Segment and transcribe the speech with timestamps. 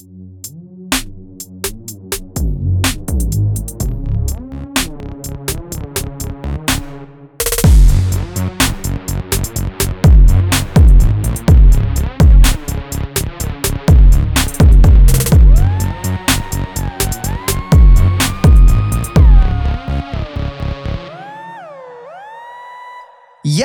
[0.00, 0.43] You.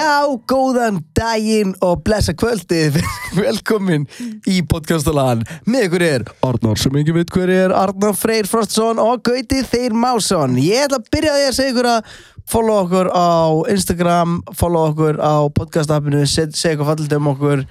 [0.09, 2.95] Já, góðan daginn og blessa kvöldið.
[3.37, 4.07] Velkomin
[4.49, 9.21] í podcastalan Með ykkur er Arnar sem ekki veit hver er Arnar Freyr Frostsson og
[9.27, 10.57] Gauti Þeir Másson.
[10.57, 12.17] Ég ætla að byrja því að segja ykkur að
[12.49, 13.29] follow okkur á
[13.75, 17.65] Instagram follow okkur á podcastappinu segja eitthvað fallit um okkur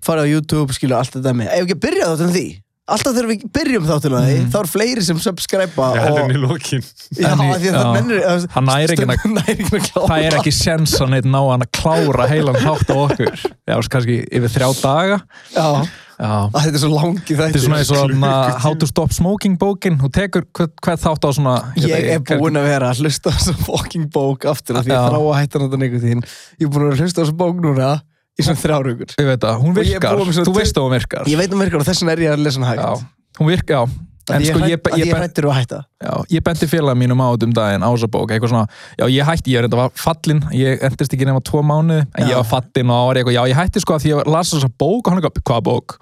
[0.00, 1.52] fara á YouTube, skilu allt þetta með.
[1.52, 2.46] Ef ekki að byrja þá til því
[2.90, 4.46] Alltaf þegar við byrjum þáttina því, Mm.
[4.50, 6.82] þá er fleiri sem subscribe Ég held henni í lókin
[7.14, 9.12] Já, því að það mennir Hann næri ekki að-
[9.46, 10.08] að klára.
[10.10, 13.38] Það er ekki sens að neitt ná hann að klára heilan þátt á okkur.
[13.70, 15.20] Já, kannski yfir þrjá daga.
[15.54, 15.86] Já,
[16.18, 16.50] já.
[16.50, 19.56] að þetta er svo langi þetta er svona eins og þarna How to Stop Smoking
[19.62, 19.98] bókin.
[20.02, 23.32] Hún tekur hvern, hvern þátt á svona Ég er búinn að vera að hlusta á
[23.38, 26.24] þessa fucking bók aftur af því ég þrá að hætta þetta einhvern tíðin
[26.58, 28.02] Ég er búinn að vera að hlusta á þessa bók núna
[28.38, 30.96] í svona þrjár hugur ég veit að hún Og ég virkar, þú veist að hún
[30.96, 31.28] virkar.
[31.28, 33.52] Ég veit um virkar og þess vegna er ég að lesa hana já, hægt hún
[33.52, 34.08] virkar, já.
[34.30, 35.16] En sko ég, ég, ég, ég
[35.58, 39.04] að ég bendi félag mínum á þetta um daginn á þessa bók, eitthvað svona já,
[39.10, 42.38] ég hætti, ég enda var fallin ég endist ekki nema tvo mánuði, en ég Já.
[42.38, 45.02] var fallin og ári eitthvað, já, ég hætti sko að því ég las þessa bók
[45.02, 45.98] og hann eitthvað, hvaða bók?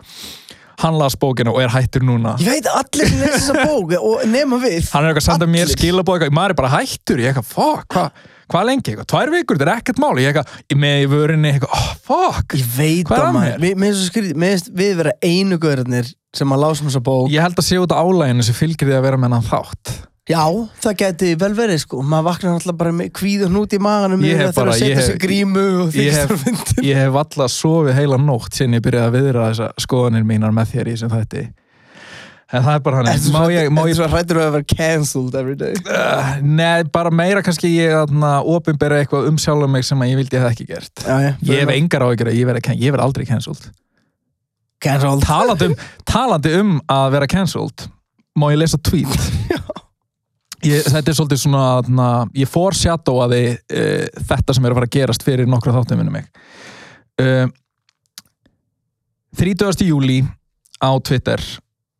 [0.81, 2.35] hann las bókina og er hættur núna.
[2.41, 4.87] Ég veit að allir sem lesa þessa bók og nema við.
[4.95, 7.89] Hann er eitthvað að senda mér skilabóð eitthvað, maður er bara hættur, ég eitthvað, fuck,
[7.93, 10.13] hvað hva lengi, eitthvað, tvær vikur, þetta er ekkert mál.
[10.21, 12.57] Ég eitthvað, með í vörinni, eitthvað, oh, fuck.
[12.59, 13.59] Ég veit Hvað að að maður.
[13.65, 13.81] mér?
[13.81, 17.31] Finnst svo skrítið- við vera einu guðurinnir sem að lásum þessa bók.
[17.31, 19.97] Ég held að sé út á álæginu sem fylgir því að vera með hann þátt.
[20.31, 20.45] Já,
[20.85, 22.03] það geti vel verið sko.
[22.07, 25.19] Maður vaknar alltaf bara með kvíð og hnút í maganum Ég hef bara- ég hef-
[25.97, 30.25] ég hef- ég hef alltaf sofið heila nótt síðan ég byrjaði að viðra þessa skoðanir
[30.29, 31.43] mínar með þér í sem þætti
[32.51, 35.37] en það er bara hann má ég, má ég Þetta er hrættur að vera cancelled
[35.39, 35.77] every day?
[35.85, 40.21] Uh, nei, bara meira kannski ég að opinbera eitthvað um sjálf mig sem að ég
[40.21, 41.05] vildi ég hef ekki gert.
[41.05, 43.71] Já, já, ég hef engar áhyggjur að ég verði aldrei cancelled.
[44.81, 45.25] Cancelled.
[45.29, 45.79] Talandi um,
[46.15, 47.87] talandi um að vera cancelled
[48.41, 49.15] má ég lesa tweet?
[50.61, 52.07] Ég, þetta er svolítið svona na,
[52.37, 56.27] ég foreshadowaði uh, þetta sem er að fara að gerast fyrir nokkra þáttum minni mig.
[57.21, 57.47] Uh,
[59.41, 59.87] 30.
[59.89, 60.21] júli
[60.83, 61.41] á Twitter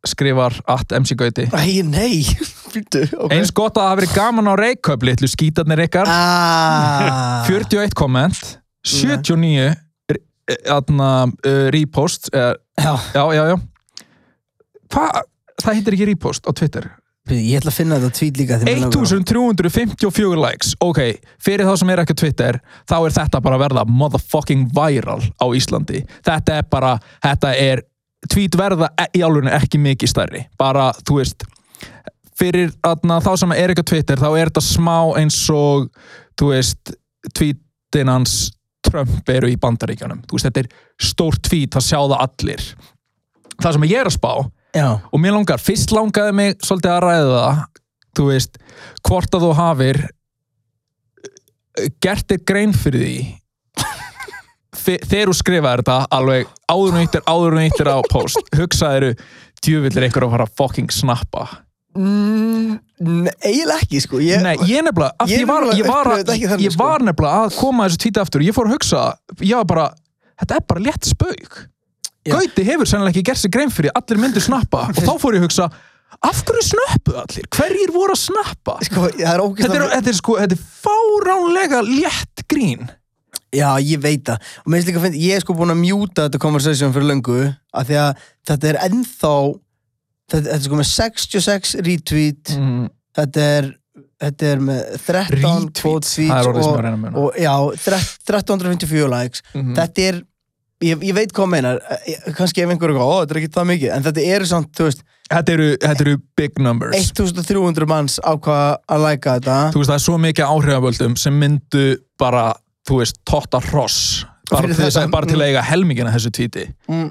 [0.07, 1.45] skrifar at MC Gauti.
[1.53, 2.23] Æ, nei
[2.73, 3.33] Býttu, ok.
[3.35, 6.07] Eins gott að það hafi verið gaman á Reykjöp litlu skítarnir ykkar.
[6.09, 7.43] Ah.
[7.49, 8.39] 41 komment
[8.87, 9.75] 79
[10.71, 13.59] aðna uh, repost uh, Já, já, já, já.
[14.91, 15.21] Hvað,
[15.61, 16.89] það heitir ekki repost á Twitter?
[17.31, 20.71] Ég ætla að finna þetta tweet líka því mig langar að- 1354 likes.
[20.81, 20.99] Ok,
[21.39, 22.57] fyrir þá sem er ekki Twitter
[22.89, 26.01] þá er þetta bara að verða motherfucking viral á Íslandi.
[26.25, 27.83] Þetta er bara, þetta er
[28.29, 30.45] tweet verða e- í álunni ekki mikið stærri.
[30.59, 31.45] Bara, þú veist
[32.41, 35.91] fyrir atna, þá sem er á Twitter þá er þetta smá eins og
[36.39, 36.95] þú veist,
[37.37, 38.51] tweetin hans
[38.81, 40.23] Trump eru í bandaríkjunum.
[40.25, 40.71] Þú veist, þetta er
[41.11, 42.63] stór tweet, það sjá það allir.
[43.61, 44.33] Það sem ég er að spá
[44.71, 47.57] Já, og mér langar, fyrst langaði mig svolítið að ræða það
[48.17, 48.57] þú veist,
[49.07, 53.17] hvort að þú hafir uh, gert þér grein fyrir því
[54.75, 59.11] þegar þú skrifaði þetta alveg áður og eittir, áður og eittir á post hugsaðiru,
[59.61, 61.47] djúvillir einhver að fara að fucking snappa
[61.97, 62.77] mm,
[63.43, 66.65] eiginlega ekki sko ég, Nei, ég nefnilega, af því Ég var, ég var, ekki þannig,
[66.67, 66.85] ég sko.
[66.85, 69.03] var nefnilega að koma að þessu títi aftur ég fór að hugsa,
[69.43, 69.87] ég var bara
[70.41, 71.61] þetta er bara létt spauk.
[72.31, 75.41] Gauti hefur sennilega ekki gert sér grein fyrir allir myndir snappa og þá fór ég
[75.41, 75.67] að hugsa
[76.21, 77.47] af hverju snöppuð allir?
[77.55, 78.75] Hverjir voru að snappa?
[78.85, 82.89] Sko, er Þetta er, þetta er sko, þetta er fáránlega létt grín
[83.51, 84.47] Já, ég veit það.
[84.61, 87.09] Og mér finnst líka að finna, ég er sko búin að mjúta þetta conversation fyrir
[87.09, 89.35] löngu af því að þetta er ennþá
[90.31, 92.89] þetta, þetta er sko með 66 retweet mm.
[93.19, 93.71] þetta er
[94.21, 99.43] þetta er með 13 Retweet, quote tweets og, og já, 1354 likes.
[99.51, 99.73] Mhm.
[99.79, 100.19] þetta er,
[100.85, 101.81] ég, ég veit hvað meinar.
[102.37, 103.95] Kannski ef einhverju ó, þetta er ekki það mikið.
[103.95, 107.11] En þetta eru samt, þú veist, Þetta eru, þetta eru big numbers.
[107.15, 109.59] 1300 manns ákvað að læka þetta.
[109.71, 111.85] Þú veist, það er svo mikið áhrifavöldum sem myndu
[112.19, 112.49] bara,
[112.87, 117.09] þú veist, totta hross bara þetta- bara til að eiga helmingina þessu tvíti mm.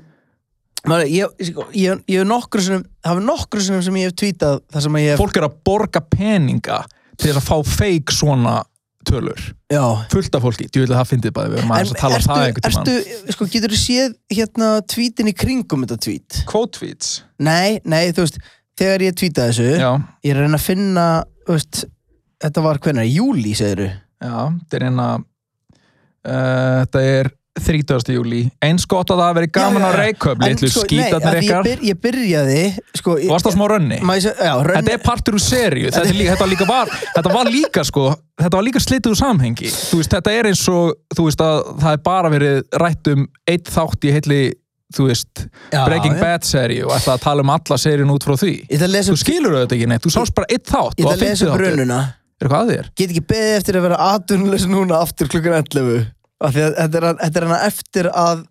[0.89, 4.15] Maður, ég, sko, ég, ég hef nokkru sinum það hefur nokkru sinum sem ég hef
[4.17, 6.79] tweetað þar sem ég hef, Fólk er að borga peninga
[7.21, 8.55] til þess að fá feik svona
[9.05, 9.41] tölur.
[9.73, 9.83] Já.
[10.13, 12.25] Fullt af fólki, ég vil að það fyndið bara við erum aðeins að tala um
[12.25, 12.91] það einhvern tímann.
[12.91, 16.43] ertu, sko, getur þú séð hérna tweetin í kringum þetta?
[16.49, 17.13] Quote tweets?
[17.41, 18.39] Nei, nei, þú veist,
[18.81, 19.91] þegar ég tweetaði þessu Já,
[20.25, 21.07] ég er að reyna að finna,
[21.47, 21.83] þú veist
[22.45, 23.91] þetta var hvernig, júli, segirðu?
[24.21, 25.09] Já, þetta er hérna
[26.27, 27.31] uh, þetta er
[27.61, 28.15] 30.
[28.15, 29.99] júli eins gott að það verið gaman Já, já, já.
[30.01, 32.61] Reykjöp En litlu sko, að ykkar ég, byr, ég byrjaði
[33.01, 33.99] sko, ég, Varst það smá rönni?
[34.01, 37.85] Já, rönni, Þetta er partur úr serju þetta, líka, þetta, líka var, þetta var líka
[37.87, 38.07] sko
[38.41, 42.03] Þetta var líka slitið úr samhengi veist, Þetta er eins og veist að það er
[42.07, 44.41] bara verið rætt um eitt þátt í heitli
[44.95, 46.23] þú veist, Já, Breaking já.
[46.23, 49.59] Bad serju og ætla að tala um alla seríun út frá því að Þú skilur
[49.61, 52.01] þetta ekki neitt, þú sást bara eitt þátt ég og ætla að lesa brununa
[52.41, 52.87] Er eitthvað að þér?
[52.97, 56.07] Get ekki beðið eftir að vera atvinnulegs núna aftur klukkan 11
[56.41, 58.43] af því að þetta er, hana eftir að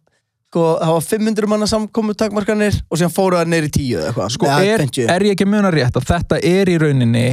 [0.50, 4.34] sko, það var 500 manna samkomu takmarkanir og síðan fóru það neyri 10 eða eitthvað
[4.36, 5.08] Sko, er, 50.
[5.16, 7.26] er ég ekki muna rétt að þetta er í rauninni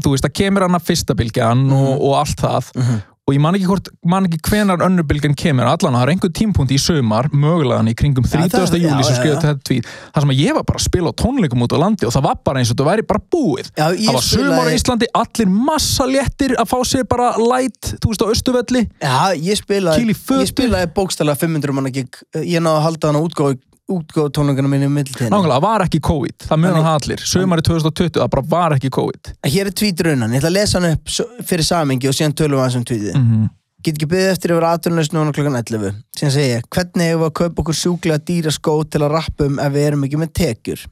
[0.00, 3.00] þú veist, það kemur hana fyrsta bylgjan og, og allt það Mhm.
[3.30, 5.68] Og ég man ekki, hvort, man ekki hvenar önnur bylgjan kemur.
[5.70, 8.66] Allan það er einhver tímpunkt í sömar mögulega hann í kringum Já, 30.
[8.66, 9.36] það- júli sem já.
[9.38, 12.06] þetta tvít það sem að ég var bara að spila á tónleikum út á landi
[12.08, 13.70] og það var bara eins og þetta væri bara búið.
[13.78, 17.94] Já, það var sömar á spilaði- Íslandi, allir massa léttir að fá sér bara light,
[18.02, 22.08] þú veist á Östuvelli Já, ég spilaði, í ég spilaði bókstælega 500 manna gig.
[22.34, 23.58] Ég náði að halda hana útgáðu
[23.94, 27.24] útgáðu tónleikana minni í middeltíðinni nákvæmlega, það var ekki COVID, það munar Þannig- það allir.
[27.32, 29.32] Sömari 2020, það bara var ekki COVID.
[29.54, 32.64] Hér er tweetrunnan, ég ætla að lesa hann upp fyrir samengi og síðan tölum við
[32.64, 33.16] aðeins um tweetið.
[33.16, 33.48] Mm
[33.80, 37.30] Get ekki byggðið eftir að vera atvinnulegs núna klukkan 11 Síðan segi ég, hvernig hefur
[37.30, 40.32] að kaupa okkur sjúklega dýra skó til að rappa um ef við erum ekki með
[40.36, 40.82] tekjur?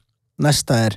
[0.40, 0.96] Næsta er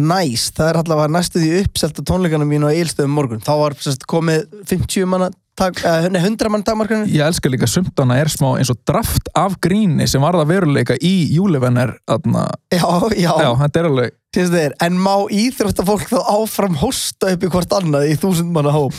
[0.00, 3.40] Næs, það er allavega næstu því uppselt á tónleikana mínu á Eilstöðum morgun.
[3.42, 3.74] Þá var
[4.06, 5.30] komið 50 manna
[5.60, 10.22] 100 manna takmarkanir Ég elska líka sumtana er smá eins og draft af gríni sem
[10.24, 11.96] var það veruleika í júlevenner
[12.72, 12.86] Já,
[13.16, 17.72] já, já, þetta er alveg þeir, en má íþróttafólk þá áfram hósta upp í hvort
[17.74, 18.94] annað í þúsund manna hóp?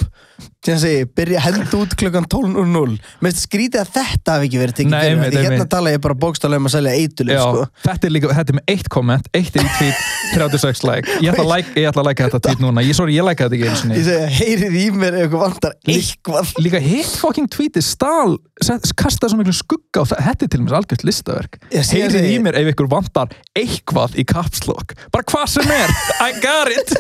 [0.62, 4.76] Síðan segi, byrja að henda út klukkan 12.00 Mér skrítið að þetta hafi ekki verið
[4.78, 5.22] tekið fyrir.
[5.32, 7.64] Því hérna tala ég bara bókstálega um að selja eitulif já, sko.
[7.86, 10.04] þetta er líka, þetta er með eitt komment eitt í tweet,
[10.36, 11.18] 36 like.
[11.22, 11.46] Ég ætla
[11.90, 12.84] að like þetta tweet núna.
[12.86, 15.44] Ég, sorry, ég like þetta ekki eins og Ég segi, heyrið í mér ef ykkur
[15.46, 16.54] vantar eitthvað.
[16.62, 18.38] líka hitt fucking tweetið stál
[18.98, 21.58] kasta svo miklu skugga á það þetta er til og með algjört listaverk.
[21.74, 25.92] Heyrið í mér ef ykkur vantar eitthvað í kapslokk bara hvað sem er,
[26.22, 26.94] I got it.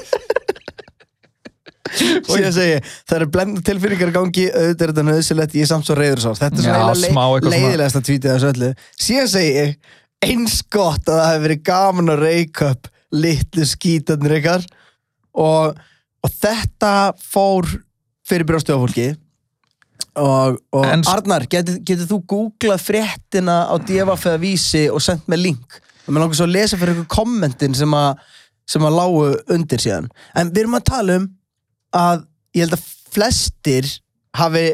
[1.91, 5.69] Síðan segi ég, það eru blenda tilfinningar í gangi auðvitað er þetta nöðsilegt, ég er
[5.73, 8.51] samt svo reyður sást Þetta er svona smá eiginlega eitthvað le svona- leiðilegasta tvítið þessu
[8.51, 8.69] öllu.
[9.07, 9.73] Síðan segi ég,
[10.23, 14.65] eins gott að það hefur verið gaman að reyka upp litlu skítarnir ykkar.
[15.41, 15.75] Og,
[16.23, 17.67] og þetta fór
[18.27, 19.09] fyrir brjóstu á fólki.
[20.21, 25.43] Og, og Arnar, getur, getur þú googlað fréttina á DFF eða vísi og sendt með
[25.49, 28.21] link og mér langar svo að lesa fyrir ykkur kommentin sem að
[28.71, 30.07] sem að lágu undir síðan.
[30.37, 31.25] En við erum að tala um
[31.97, 32.21] að
[32.55, 33.89] ég held að flestir
[34.37, 34.65] hafi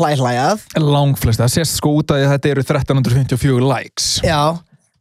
[0.00, 0.66] hlæhlæjað.
[0.80, 4.10] Langflest, það sést sko út að þetta eru 1354 likes.
[4.24, 4.58] Já,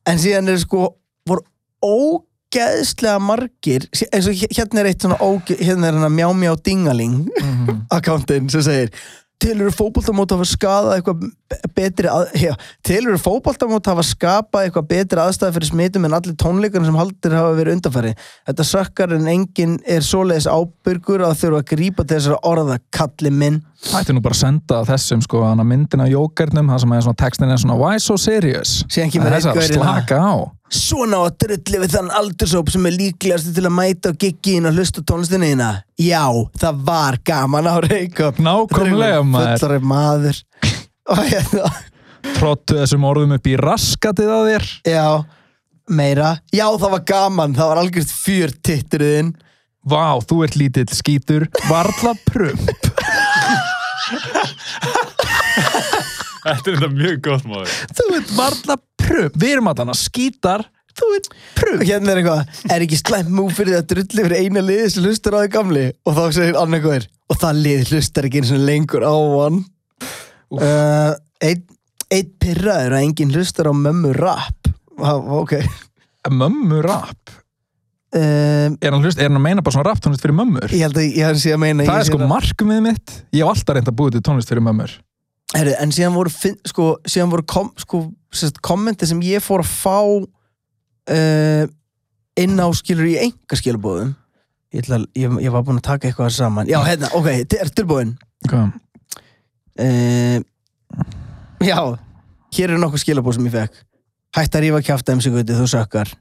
[0.08, 0.86] en síðan er sko
[1.28, 1.44] voru
[1.84, 7.20] ógeðslega margir eins og hérna er eitt svona óge, hérna er hérna mjá mjá dingaling
[7.40, 7.84] Mhm.
[7.98, 8.92] akkántin sem segir
[9.40, 11.22] Tilur fótboltamót hafa skadað eitthvað
[11.78, 12.52] betri að, já,
[12.84, 17.54] Tilur fótboltamót hafa skapað eitthvað betri aðstæði fyrir smitum en allir tónleikarnir sem haldir hafa
[17.56, 18.12] verið undanfæri
[18.50, 23.32] Þetta sökkar en enginn er svoleiðis ábyrgur að þurfa að grípa til þessara orða kalli
[23.32, 27.04] minn Ætti nú bara að senda þessum sko hana myndin af jókernum, það sem er
[27.06, 28.74] svona textin er svona Why so serious?
[28.92, 30.36] Það er þess að slaka á.
[30.70, 34.68] Svona á að drulli við þann aldursóp sem er líklegast til að mæta á giggin
[34.68, 35.72] og hlusta tónlistinni þína.
[35.96, 36.28] Já,
[36.60, 38.44] það var gaman á Reykjavík.
[38.46, 39.56] Nákvæmlega, maður.
[39.64, 40.44] Fullari maður.
[41.10, 41.74] Og hérna.
[42.70, 44.72] Þessum orðum upp í raskatið að þér.
[44.92, 45.08] Já,
[45.88, 46.36] meira.
[46.52, 49.38] Já, það var gaman, það var algjörst fjör titturinn
[49.90, 51.48] Vá, þú ert lítill skítur.
[51.70, 52.89] Varla prump
[56.40, 57.72] Þetta er þetta mjög gott maður.
[57.98, 60.64] Þú ert varla prump Við erum allan að skítar.
[61.00, 64.26] Þú ert Og prump hérna er eitthvað, er ekki slæmt múf fyrir því að drulli
[64.26, 65.84] fyrir eina liði sem hlustar á því gamli?
[66.08, 69.60] Og þá segir annar eitthvað Og það liði hlustar ekki eins og lengur á hann.
[70.50, 71.12] Uh,
[71.46, 71.62] Einn
[72.10, 74.72] ein pirraður að enginn hlustar á mömmu rap.
[74.98, 75.54] Vá, Ok.
[76.30, 77.30] Mömmu rap
[78.16, 80.70] um, Er hann, hlust, er hann að meina bara svona rap tónlist fyrir mömmur?
[80.74, 83.14] Ég held að ég að sé að meina Það ég er sko að- markmið mitt.
[83.36, 84.96] Ég hef alltaf reynd að búið til tónlist fyrir mömmur.
[85.56, 86.30] Heru, en síðan voru,
[86.70, 91.66] sko, síðan voru kom, sko, sérst, kommenti sem ég fór að fá uh,
[92.38, 94.12] inn á skilur í enga skilabóðum
[94.78, 96.70] ég, að- ég, ég var búinn að taka eitthvað saman.
[96.70, 98.12] Já, hérna, ok, þið er tilbúin
[98.46, 98.78] Hvað?
[99.82, 100.38] uh,
[101.66, 101.80] já
[102.54, 103.82] hér er nokkuð skilabóð sem ég fekk.
[104.38, 106.14] Hætt að rífa kjafta um sig guti, þú sökkar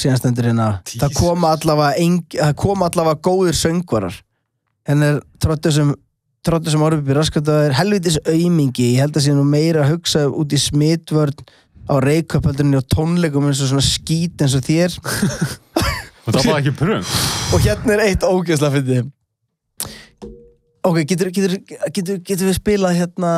[0.00, 4.18] síðan stendur hérna það koma allavega, það koma allavega góðir söngvarar.
[4.88, 5.92] Henn er trottu sem
[6.46, 8.92] trottu sem orðið býr raskat að það er helvitis aumingi.
[8.94, 11.44] Ég held að sé nú meira að hugsa út í smitvörn
[11.88, 14.98] á reykjöpöldunni og tónleikum eins og svona skít eins og þér.
[16.28, 17.06] Og það var ekki pröng.
[17.56, 19.06] og hérna er eitt ógeðslega fyrir
[20.88, 21.54] ok, getur, getur,
[21.94, 23.32] getur, getur við spilað hérna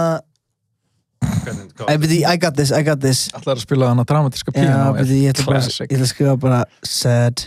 [2.26, 3.28] I, got this, I got this.
[3.34, 5.86] Ætlar að spila hana dramatíska Já, piano beti, ég, ætla bara, Classic.
[5.86, 7.44] ég ætla að skrifa bara Sad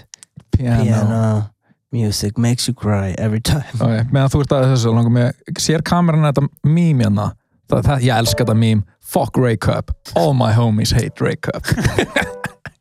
[0.56, 1.24] piano, piano
[1.94, 3.70] music makes you cry every time.
[3.78, 7.30] Ok, meðan þú ert að þessu langum með sér kameran þetta mím hérna?
[7.70, 8.84] Það, það, ég elska þetta mím
[9.14, 11.70] fuck Ray Cup, all my homies hate Ray Cup.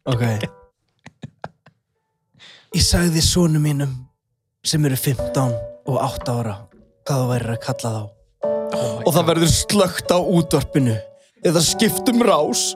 [0.02, 0.22] Ok.
[2.74, 3.92] Ég sagði sonu mínum
[4.66, 5.52] sem eru 15
[5.86, 6.56] og 8 ára
[7.06, 8.02] hvað þú værir að kalla þá
[8.74, 10.98] og það verður slögt á útvarpinu.
[11.46, 12.72] Eða skiptum rás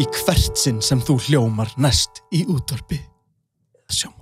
[0.00, 2.98] í hvert sinn sem þú hljómar næst í útvarpi.
[3.90, 4.20] Sjómar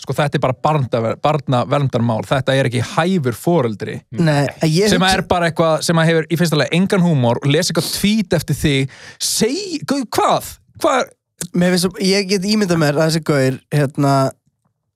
[0.00, 3.98] sko þetta er bara barna, barna verndarmál þetta er ekki hæfur foreldri.
[4.16, 7.70] Nei, ég sem er bara eitthvað sem hefur í fyrsta lega engan húmor og lesa
[7.72, 8.94] eitthvað tweet eftir þig.
[9.22, 10.54] Seg, hvað?
[10.80, 11.12] hvað?
[11.56, 14.14] Mér finnst, að- ég get ímyndað mér að þessi gaur hérna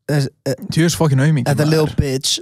[0.04, 2.34] Tjóðs fokkin auðmingi þetta little bitch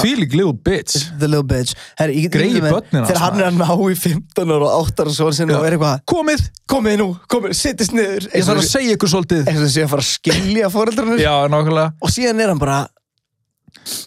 [0.00, 0.94] Fílig little bitch.
[1.20, 1.74] The little bitch.
[1.98, 4.54] Her, ég get Greyið ímyndað mér börnin hans, þegar hann er að ná í 15
[4.56, 5.58] ára og 8 ára svo sinni Já.
[5.58, 8.28] og er eitthvað Komið, komið nú, komið, sittist niður.
[8.32, 9.42] Ég þarf að segja ykkur svolítið.
[9.44, 11.92] og þessi að fara að skilja fóreldrarnir Já, nákvæmlega.
[12.00, 12.78] Og síðan er hann bara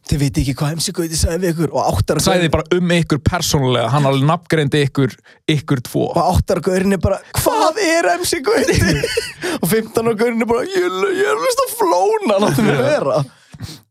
[0.09, 3.21] þið viti ekki hvað MC Gauti sagði við ykkur og áttara Sæði bara um ykkur
[3.25, 5.15] persónulega hann alveg nafngreindi ykkur
[5.53, 6.05] ykkur tvo.
[6.13, 8.77] Og áttara gaurin er bara hvað er MC Gauti?
[9.61, 13.21] Og 15 ára gaurin er bara ég, er að hlusta á flóna láttu mig vera.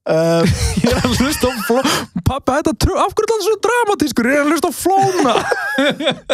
[0.09, 0.47] Um,
[0.83, 4.29] Ég er að hlusta á flóna Pappi, þetta trö, af hverju er þetta svo dramatískur?
[4.29, 5.35] Ég er að hlusta á flóna.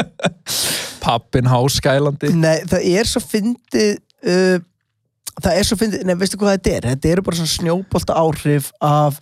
[1.05, 2.31] Pappin háskælandi.
[2.39, 4.63] Nei það er svo fyndið uh,
[5.43, 6.87] það er svo fyndið, nei veistu hvað þetta er?
[6.95, 9.19] Þetta eru bara svona snjóbolta áhrif af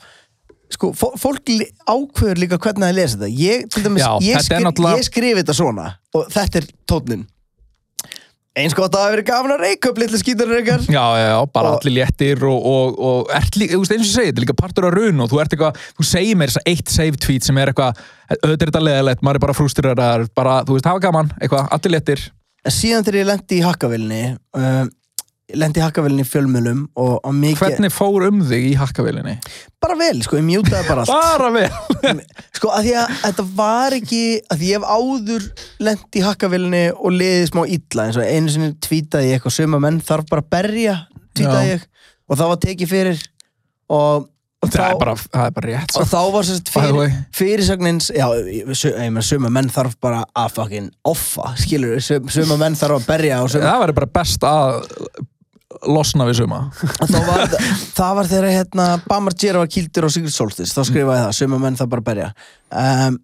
[0.77, 1.53] sko, fó- fólk
[1.89, 3.35] ákveður líka hvernig það lesa þetta.
[3.43, 7.27] Ég, dæmis, Já, ég, þetta skri, náttúrulega- ég skrifi þetta svona og þetta er tónnin
[8.53, 11.29] eins gott að það hafi verið gaman að reika upp litlu skíturinn ykkar Já, já,
[11.33, 14.17] já, bara Og- allir léttir og, og, og ert líka, þú veist eins og ég
[14.19, 16.61] segi, þetta er líka partur af raun og þú ert eitthvað, þú segir mér þess
[16.61, 18.03] að eitt save tweet sem er eitthvað,
[18.35, 21.95] auðvitað er þetta leðilegt, maður er bara frústrirðar, bara, þú veist, hafa gaman, eitthvað, allir
[21.97, 22.27] léttir.
[22.69, 24.21] en síðan þegar ég lendi í hakkavillinni
[24.61, 24.85] uh,
[25.59, 29.37] lendi í fjölmjölum og, og mikið, Hvernig fór um þig í hakkavélinni?
[29.83, 32.21] bara vel sko, ég mjútaði bara allt Bara vel!
[32.57, 34.23] sko að því að þetta var ekki
[34.55, 35.47] að ég hef áður
[35.89, 39.81] lent í hakkavillinni og liðið smá illa eins og einu sinni tvítaði ég eitthvað suma
[39.83, 40.99] menn þarf bara að berja
[41.35, 41.73] tvítaði Já.
[41.75, 41.89] ég
[42.29, 43.25] og það var tekið fyrir
[43.93, 44.29] og,
[44.63, 46.07] og, Það er þá, bara, það er bara rétt, og svo.
[46.13, 48.71] þá var sérst fyrir, fyrirsagnins já, ég
[49.11, 53.51] meina suma menn þarf bara að fucking offa, skilur suma menn þarf að berja og
[53.51, 53.75] suma
[55.89, 56.63] losna við suma.
[57.03, 57.59] Og var,
[57.99, 61.61] það var þegar hérna, Bamar Gera var kýldur á Sigurd Solstis þá skrifaði það, suma
[61.63, 62.33] menn það bara berja
[62.71, 63.21] um,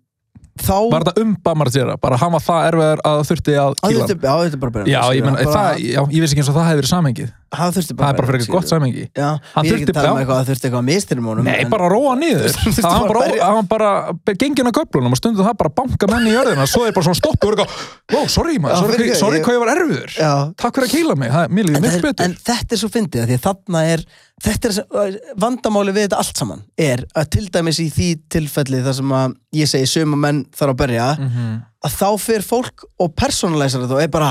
[0.59, 1.97] þá Var þetta um Bamartjera?
[2.03, 3.95] Bara hann var það erfiðar að þurfti að hann?
[4.27, 6.69] já, þetta bara að berja Já, ég, það, já, ég vissi ekki eins og það
[6.69, 7.33] hefði verið samhengið.
[7.57, 9.05] Hann þurfti Það er bara fyrir eitthvað gott samhengi.
[9.17, 11.89] Já, Hann er þurfti- að um að það þurfti eitthvað að mistirum honum Nei, bara
[11.89, 15.57] róa niður Það var bara að bara, hann bara gengin á göflunum og stundum það
[15.63, 18.27] bara að banka menni í jörðina svo er bara svona stoppu og er eitthvað Wow,
[18.33, 20.33] sorry maður, sorry, sorry hvað ég var erfiður Já.
[20.61, 23.25] Takk fyrir að kýla mig, það, en, miklu en, betur en þetta er svo fyndið
[23.33, 24.05] því að þarna er
[24.45, 24.71] þetta
[25.03, 29.15] er vandamáli við þetta allt saman er að til dæmis í því tilfelli þar sem
[29.19, 31.49] að ég segi suma menn þarf að berja Mhm.
[31.89, 34.31] að þá fyrir fólk og personalæsar þetta og er bara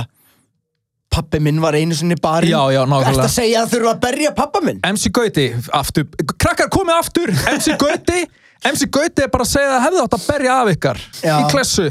[1.18, 2.54] pappi minn var einu sinni barinn.
[2.54, 3.28] Já, já, nákvæmlega.
[3.28, 4.82] Að segja að þurfa að berja pappa minn?
[4.86, 5.48] MC Gauti,
[5.82, 6.08] aftur,
[6.38, 7.34] krakkar komið aftur.
[7.54, 8.24] MC Gauti,
[8.72, 11.34] MC Gauti er bara að segja að hefði átt að berja af ykkar Já.
[11.42, 11.88] í klessu.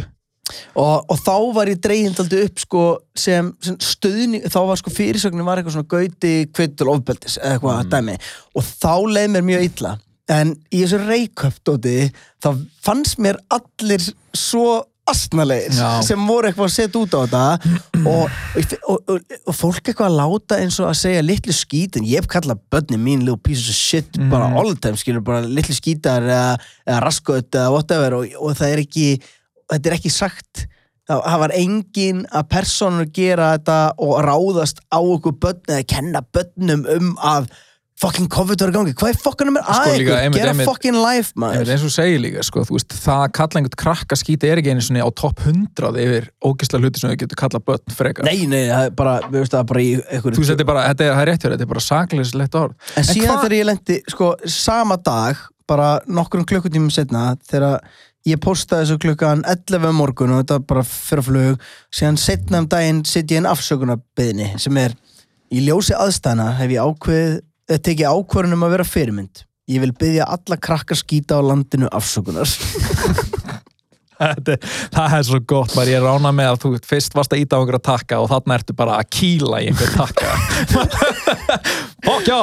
[0.79, 2.83] Og, og þá var ég dreigindaldi upp sko,
[3.19, 7.81] sem, sem stöðning þá var sko fyrirsögnin var eitthvað svona gauti kveitul ofbeldis eða eitthvað
[7.81, 7.89] Mm.
[7.97, 8.15] dæmi.
[8.55, 9.93] Og þá leið mér mjög illa.
[10.31, 11.97] En í þessu reykjöpdóti
[12.43, 12.49] þá
[12.87, 14.07] fannst mér allir
[14.39, 15.73] svo astnalegir
[16.07, 17.43] sem voru eitthvað að setja út á þetta
[18.07, 18.37] og,
[18.91, 22.29] og, og, og fólk eitthvað að láta eins og að segja litlu skítin ég hef
[22.33, 24.31] kallað börnin mín little piece of shit Mhm.
[24.31, 28.57] bara all the time skilur bara litlu skítar eða, eða raskot eða whatever og, og
[28.59, 29.07] það er ekki
[29.71, 30.67] þetta er ekki sagt
[31.09, 36.23] það, það var engin að personur gera þetta og ráðast á okkur börn eða kenna
[36.35, 37.47] börnum um að
[37.97, 40.51] fucking COVID var í gangi, hvað er fokkanum er Sko, að líka, ykkur, einmitt, gera
[40.53, 40.69] einmitt.
[40.69, 44.19] fucking life maður eins og segir líka, sko, þú veist, það að kalla einhvern krakka
[44.21, 47.65] skíti er ekki einu svona á topp 100 yfir ógislega hluti sem þau getur kallað
[47.71, 48.29] börn frekar.
[48.29, 50.67] nei, nei, það er bara, við veist það er bara í einhverju Þú veist, þetta
[50.67, 52.75] er bara, þetta er, það er rétt fyrir, þetta er bara sakleislegt orð.
[53.01, 55.37] En síðan hvað- þegar ég lendi, sko, sama dag,
[55.67, 57.81] bara nokkrum klukkutímum setna, þegar
[58.27, 61.61] ég postaði þessu klukkan 11 um morgun og þetta bara fyrir flug,
[61.95, 64.95] síðan setna um daginn sitt ég en afsökunarbyðni sem er,
[65.55, 67.37] í ljósi aðstæðna hef ég ákveð,
[67.71, 69.45] eða tekið ákvörðun um að vera fyrirmynd.
[69.67, 72.47] Ég vil byggja alla krakka skýta á landinu afsökunar.
[74.17, 74.55] Þetta
[74.95, 77.61] Það er svo gott, maður ég rána með að þú fyrst varst að íta á
[77.61, 80.31] einhverja takka og þarna ertu bara að kýla í einhver takka.
[82.07, 82.41] Fokk já!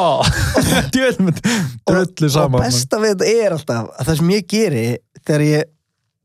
[0.93, 1.39] Djöðmund,
[1.87, 2.65] drullu og saman.
[2.65, 4.85] besta við þetta er alltaf að það sem ég geri
[5.23, 5.71] þegar ég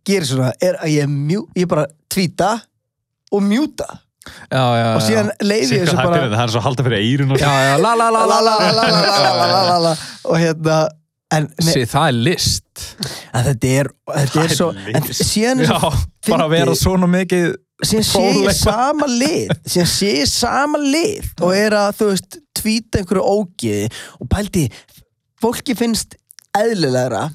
[0.09, 2.51] geri svona er að ég, mjú, ég bara tvíta
[3.33, 3.89] og mjúta
[4.49, 4.93] Já, já, já.
[4.95, 7.43] og síðan leiði ég þessu bara það er svo halda fyrir eirun og
[10.29, 10.79] og hérna
[11.61, 12.85] sí, það er list
[13.37, 17.11] en þetta er, þetta er svo en síðan er svo fyndi, bara að vera svona
[17.13, 17.51] mikið
[17.85, 22.41] síðan sé ég sama lið síðan sé ég sama lið og er að þú veist,
[22.59, 24.65] tvíta einhverju ógiði og pælti,
[25.43, 26.17] fólki finnst
[26.59, 27.29] eðlilegra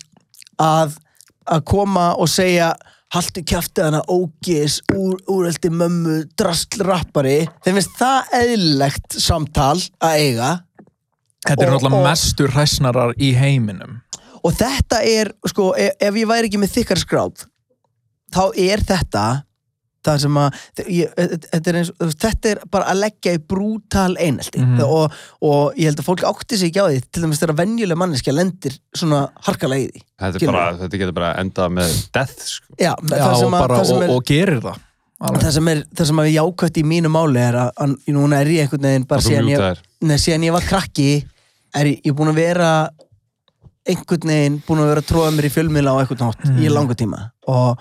[0.61, 0.97] að
[1.43, 2.71] að koma og segja
[3.13, 10.51] haltu kjafti hana ógiðis úr, úreldi mömmu drastlrappari þeim finnst það eðlilegt samtal að eiga.
[11.43, 13.99] Þetta er náttúrulega mestur hræsnarar í heiminum.
[14.43, 17.45] Og þetta er, sko, ef, ef ég væri ekki með þykkar skráð
[18.33, 19.25] þá er þetta
[20.03, 20.61] það sem að
[20.93, 21.91] ég, þetta, er eins,
[22.23, 24.79] þetta er bara að leggja í brútal einelti Mhm.
[24.85, 27.97] og, og ég held að fólk átti sig ekki á því til dæmis þegar venjuleg
[28.03, 32.43] manneskja lendir svona harkalega í því Þetta, er bara, þetta getur bara endað með death
[32.47, 32.65] sko.
[32.79, 34.81] Já, Já, það og, sem, að, bara, það, sem og, er, og gerir það
[35.23, 38.51] það, sem er, það sem er jákvætt í mínu máli er að, að núna er
[38.51, 39.81] ég einhvern veginn bara Að síðan ég.
[40.03, 41.07] Nei, síðan ég var krakki
[41.73, 42.71] er ég, ég er búin að vera
[43.87, 46.59] einhvern veginn búin að vera að tróða mér í fjölmiðla á einhvern nátt Mm.
[46.63, 47.19] í langa tíma
[47.51, 47.79] og,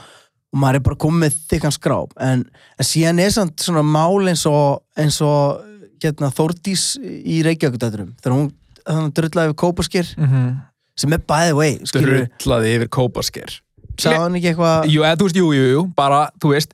[0.53, 2.11] og maður er bara komið með þykkan skráp.
[2.21, 2.43] En,
[2.79, 5.63] en síðan er samt svona mál eins og, eins og
[6.03, 8.51] hérna, Þórdís í Reykjavíkudætturum þegar hún
[8.83, 10.49] þannig drullaði við kópaskir Mhm.
[10.99, 13.61] sem er by the way skilur, Drullaði yfir kópasker.
[14.01, 15.03] Sagði hann ekki eitthvað Jú,
[15.37, 16.73] jú, jú, jú, bara, þú veist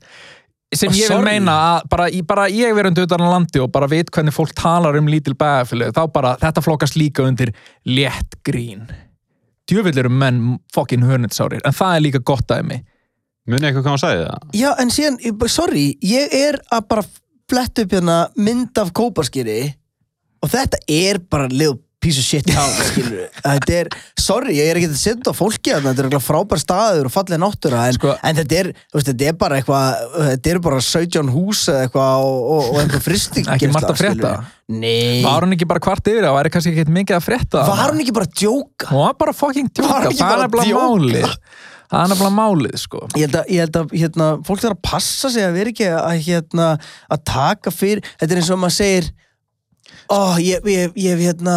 [0.73, 3.87] sem Oh, ég vil meina að bara, bara ég verandi utan á landi og bara
[3.87, 7.53] veit hvernig fólk talar um lítil bæðafélög þá bara, þetta flokkast líka undir
[7.85, 8.83] létt grín.
[9.69, 12.83] Djöfill eru menn fokkin hörnitsárir en það er líka gott dæmi
[13.49, 14.47] Muni eitthvað hvað hann sagði það?
[14.61, 17.05] Já, en síðan, sorry, ég er að bara
[17.49, 19.61] fletta upp hérna mynd af kópaskýri
[20.45, 23.89] og þetta er bara little piece of shit town, skilur Þetta er,
[24.19, 27.41] sorry, ég er ekki að setja á fólki þetta er eitthvað frábær staður og fallið
[27.43, 31.33] náttúra en, Sko- en þetta er, veist, þetta er bara eitthvað þetta er bara 17
[31.33, 34.31] hús eitthvað og, og, og einhver fristing Ekki margt að frétta.
[34.71, 37.91] Nei, var hún ekki bara kvart yfir það, væri kannski ekki mikið að frétta var
[37.91, 38.91] hún ekki bara að djóka?
[38.93, 41.35] hún var bara fokking Var djóka, það er bara að málið
[41.89, 43.01] það er nefnilega málið, sko.
[43.17, 45.87] Ég held að, ég held að hérna, fólk þarf að passa sig að vera ekki
[45.89, 46.67] að, hérna,
[47.09, 49.09] að taka fyrir, þetta er eins og maður segir
[50.09, 51.55] ó, ég, ég, ég hef hérna,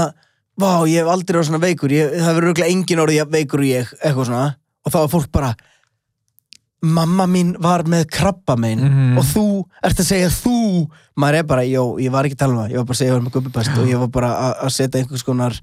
[0.61, 3.93] vá, ég hef aldrei verið svona veikur, ég, það verður auðvitað engin orðið veikur ég,
[4.03, 4.49] eitthvað svona.
[4.83, 5.53] Og þá er fólk bara
[6.83, 9.19] mamma mín var með krabba minn Mhm.
[9.21, 9.45] og þú
[9.87, 10.89] ert að segja þú.
[11.17, 12.99] Maður er bara, jó, ég var ekki að tala um það ég var bara að
[12.99, 14.31] segja að ég var með gubbipest og ég var bara
[14.65, 15.61] að, setja einhvers konar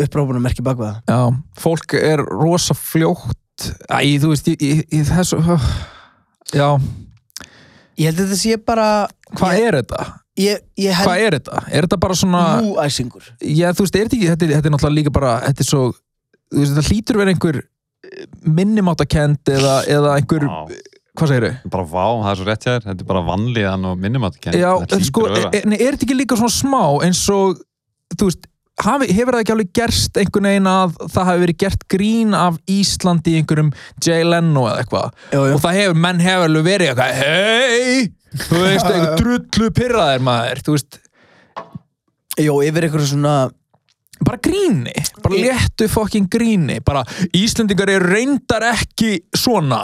[0.00, 1.02] upprópunum merki bak við það.
[1.12, 1.20] Já,
[1.60, 4.70] fólk er rosa fljótt Æ, þú veist, í,
[5.06, 5.38] þessu
[6.56, 6.68] Já,
[8.00, 8.86] ég held að þetta sé bara
[9.36, 10.06] hvað ég, er þetta?
[10.40, 11.60] ég, ég held Hvað er þetta?
[11.70, 14.74] Er þetta bara svona múæsingur Já, þú veist, er þetta ekki, þetta, er- þetta er
[14.76, 15.82] náttúrulega líka bara Þetta er svo,
[16.52, 17.60] þú veist, þetta hlýtur verið einhver
[18.58, 20.72] minnumáttakend eða, eða einhver, Vá.
[21.20, 21.70] hvað segir þau?
[21.76, 24.70] Bara vá, það er svo rétt hjá þér Þetta er bara vanlíðan og minnumátt Já,
[25.06, 27.60] sko, er, er er þetta ekki líka svona smá eins og,
[28.16, 28.48] þú veist
[28.82, 33.34] hefur það ekki alveg gerst einhvern veginn að það hafi verið gert grín af Íslandi
[33.34, 33.70] í einhverjum
[34.02, 35.16] Jay Leno eða eitthvað?
[35.32, 35.54] Jú, jú.
[35.56, 40.62] og það hefur, menn hefur alveg verið eitthvað, hei þú veist, eitthvað drullu pyrraðir maður
[40.66, 41.00] þú veist,
[42.40, 43.34] Jó, yfir einhverju svona
[44.22, 47.02] bara gríni bara léttu fokkin gríni bara
[47.36, 49.82] Íslendingar eru reyndar ekki svona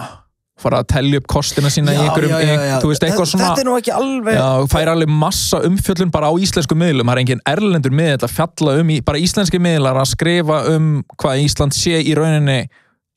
[0.62, 3.68] fara að tellja upp kostina sína í einhverjum, ein- þú veist, eitthvað svona Þetta er
[3.68, 7.42] nú ekki alveg Já, fær alveg massa umfjöllun bara á íslensku miðlum, það er engin
[7.52, 10.90] erlendur miðl að fjalla um, í, bara íslenski miðlar að skrifa um
[11.22, 12.58] hvað Ísland sé í rauninni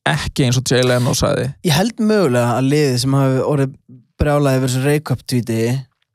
[0.08, 1.48] ekki eins og Jay Leno sagði.
[1.66, 3.74] Ég held mögulega að liðið sem hafi orðið
[4.22, 5.60] brjálaði yfir þessu reykjöp tweeti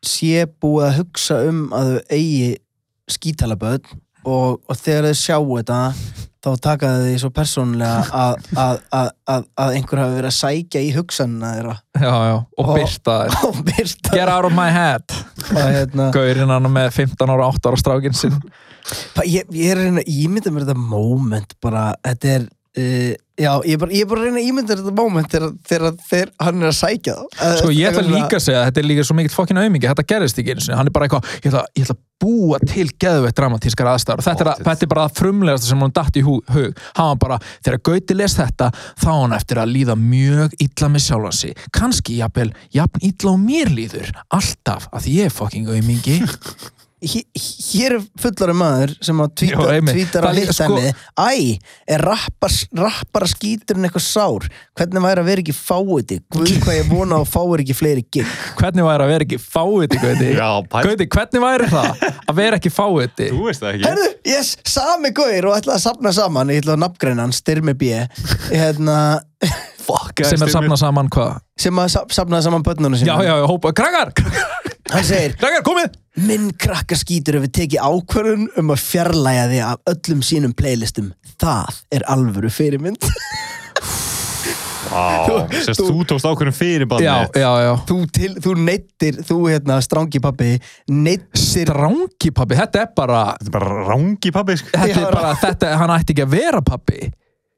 [0.08, 2.50] sé búið að hugsa um að þau eigi
[3.12, 3.88] skítalaböð
[4.28, 5.82] og, og þegar þau sjá þetta
[6.48, 10.84] þá taka þau því svo persónulega að, að, að, að, einhver hafi verið að sækja
[10.86, 13.94] í hugsanina þeirra Já, já, og byrta þér.
[14.18, 15.18] Get out of my head.
[15.52, 18.38] hérna Gaurinn hann með 15 ára, 8 ára strákinn sinn.
[19.26, 23.82] ég, ég er að ímynda mér þetta moment bara, þetta er uh, já, ég er
[23.82, 25.36] bara, ég er bara að reyna að ímynda mér þetta moment
[25.70, 28.88] þegar, hann er að sækja þá Sko, ég ætla líka að segja að þetta er
[28.90, 31.50] líka svo mikill fokkin aumingi, þetta gerist ekki eins og hann er bara eitthvað, ég
[31.52, 34.24] ætla, ég ætla að búa til geðveitt dramatískar aðstæður.
[34.24, 34.70] Og þetta er, að, Pottþétt.
[34.72, 38.18] þetta er bara það frumlegasta sem hann datt í hug, hann var bara, þegar Gauti
[38.18, 38.72] les þetta
[39.04, 43.44] þá hann eftir að líða mjög illa með sjálfan sig, kannski jafnvel jafn illa og
[43.44, 46.18] mér líður, alltaf að því ég er fokking aumingi
[46.98, 51.60] Hér- er fullari maður sem að tvítar að hitta sko- henni æ,
[51.94, 54.48] er rappar, rappara skíturinn eitthvað sár?
[54.74, 58.34] Hvernig væri að vera ekki fáiði hvað ég vona að fáir ekki fleiri gig.
[58.58, 60.02] Hvernig væri að vera ekki fáiði
[61.14, 63.88] hvernig væri það að vera ekki fáiði Þú veist það ekki.
[63.92, 66.50] Herðu, yes, sami gauðir og ætlaði að sapna saman.
[66.50, 67.94] Ég ætlaði að nafngreina hann, styrmi B.
[68.50, 68.98] Hérna,
[69.88, 71.40] fuck sem er safnað saman hvað?
[71.60, 74.12] sem að sa- safnaði saman börnunum Já, já, já, hópa, krakkar,
[74.92, 75.96] hann segir krakkar, komið!
[76.28, 81.12] Minn krakkaskítur hefur tekið ákvörðun um að fjarlæga þig af öllum sínum playlistum.
[81.38, 83.06] Það er alvöru fyrirmynd.
[84.88, 87.72] Vá, sérst þú tókst ákveðin fyrir banni Já, já, já.
[87.90, 90.54] Þú, til, þú neittir, þú hérna strangi pappi
[90.88, 94.72] neittir Strangi pabbi, þetta er bara Þetta er bara rangi pabbi sko.
[94.74, 97.12] Þetta Já, er bara, þetta, hann ætti ekki að vera pabbi.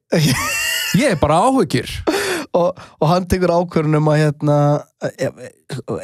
[0.99, 1.91] Ég er bara áhugir
[2.57, 4.57] og, og hann tekur ákvörðun um að hérna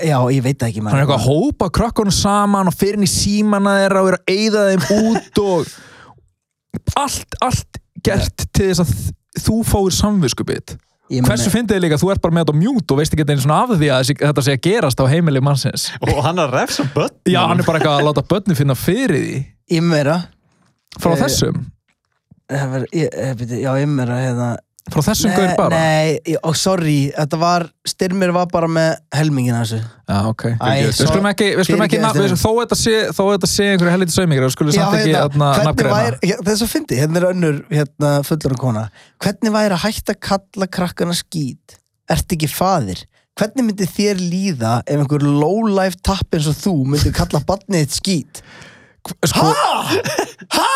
[0.05, 3.11] já, ég veit ekki Hann er eitthvað að hópa krökkunum saman og fyrir inn í
[3.11, 5.75] símana þeirra og er að eyða þeim út og
[7.01, 8.91] allt, allt gert til þess að
[9.45, 10.75] þú fáir samviskubit.
[11.25, 13.41] Hversu fyndið er líka að þú ert bara með þetta mjút og veist ekki einu
[13.43, 15.83] svona af því að þetta sé að gerast á heimili mannsins.
[16.01, 18.77] Og hann er að refsa börn Já, hann er bara eitthvað að láta börni finna
[18.79, 19.35] fyrir því.
[19.75, 20.15] Ég meira
[20.97, 21.65] frá Eh, þessum,
[22.49, 24.49] Það var- ég- ég byrju, já, ég meira hérna
[24.93, 25.77] frá þessum gaur bara?
[25.79, 29.79] nei, ó, sorry, þetta var styrmir var bara með helmingin þessu.
[30.05, 32.01] Já, ok Æ, Við skulum ekki, við skulum ekki,
[32.37, 35.71] þó þetta sé þó þetta sé einhverju helviti saumingir, við skulum samt ekki hérna, hvernig
[35.71, 38.85] nafngreina það er svo fyndi, hérna er önnur hérna, fullur kona,
[39.25, 41.79] hvernig væri að hætta að kalla krakkana skít?
[42.13, 43.01] Ert ekki faðir,
[43.39, 47.97] hvernig myndi þér líða ef einhver low-life tapp eins og þú myndi kalla barnið þitt
[48.03, 48.45] skít?
[49.25, 49.49] Sko,
[50.53, 50.69] Hæ?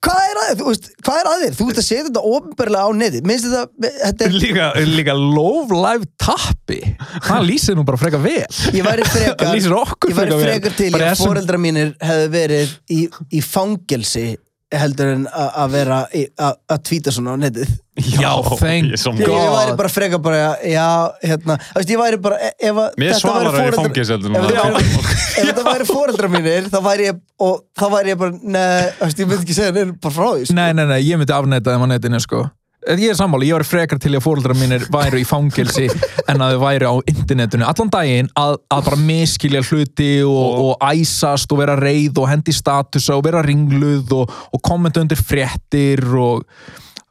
[0.00, 0.56] Hvað er að þér?
[0.60, 1.56] Þú veist, Hvað er að þér?
[1.58, 3.24] Þú ert að setja þetta ofnbærlega á netið.
[3.28, 6.78] Minnst þetta, þetta er, líka, líka love live tappi.
[7.26, 8.46] Það lýsir nú bara freka vel.
[8.72, 10.46] Ég væri það frekar lýsir okkur Ég væri freka vel.
[10.48, 13.00] frekar til að foreldra mínir hefðu verið í,
[13.36, 14.24] í fangelsi
[14.70, 19.26] heldur en að vera að að tvíta svona á netið Já, thank ég svo Ég,
[19.26, 19.34] God.
[19.42, 20.84] ég væri bara frekar bara, já,
[21.26, 24.36] hérna þú veist, ég væri bara, ef þetta væri svarar að ég foreldra- fangis heldur
[24.38, 29.04] ef þetta væri- foreldra mínir þá væri ég, og þá væri ég bara neð, þú
[29.10, 30.56] veist, ég myndi ekki segja neður bara frá því sko.
[30.60, 32.44] Nei, nei, nei, ég myndi afneita þeim á netinu sko
[32.88, 35.84] Ég er sammáli, ég var frekar til að fóreldrar mínir væru í fangelsi
[36.30, 40.86] en að þau væru á internetinu allan daginn að, að bara miskilja hluti og, og
[40.88, 46.00] æsast og vera reið og hendi statusa og vera ringluð og, og kommenta undir fréttir
[46.16, 46.46] og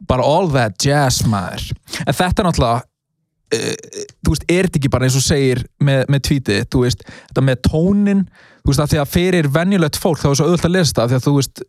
[0.10, 1.70] bara all that jazz maður.
[2.02, 6.06] En þetta er náttúrulega uh, þú veist, er þetta ekki bara eins og segir með,
[6.10, 8.26] með tweetið, þú veist, þetta með tónin
[8.64, 11.12] þú veist, að því að fyrir venjulegt fólk þá er svo auðvitað að lesa það,
[11.12, 11.64] því að þú veist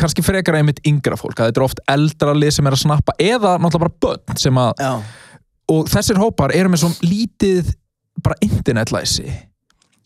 [0.00, 3.16] kannski frekar einmitt yngra fólk, að þetta er oft eldra lið sem er að snappa,
[3.22, 4.92] eða náttúrulega bara börn sem að, Já,
[5.74, 7.74] og þessir hópar eru með svo lítið
[8.24, 9.28] bara internetlæsi.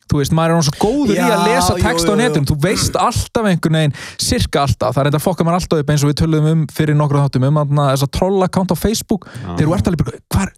[0.09, 2.55] Þú veist, maður er hann svo góður í Já, að lesa text á netinu, þú
[2.63, 6.13] veist alltaf einhvern veginn, sirka alltaf, það er enda fokkar maður alltaf upp eins og
[6.13, 9.29] við töluðum um fyrir nokkru þáttum um þarna þessa troll-account á Facebook.
[9.51, 10.55] Þegar þú ert alveg bara, hvar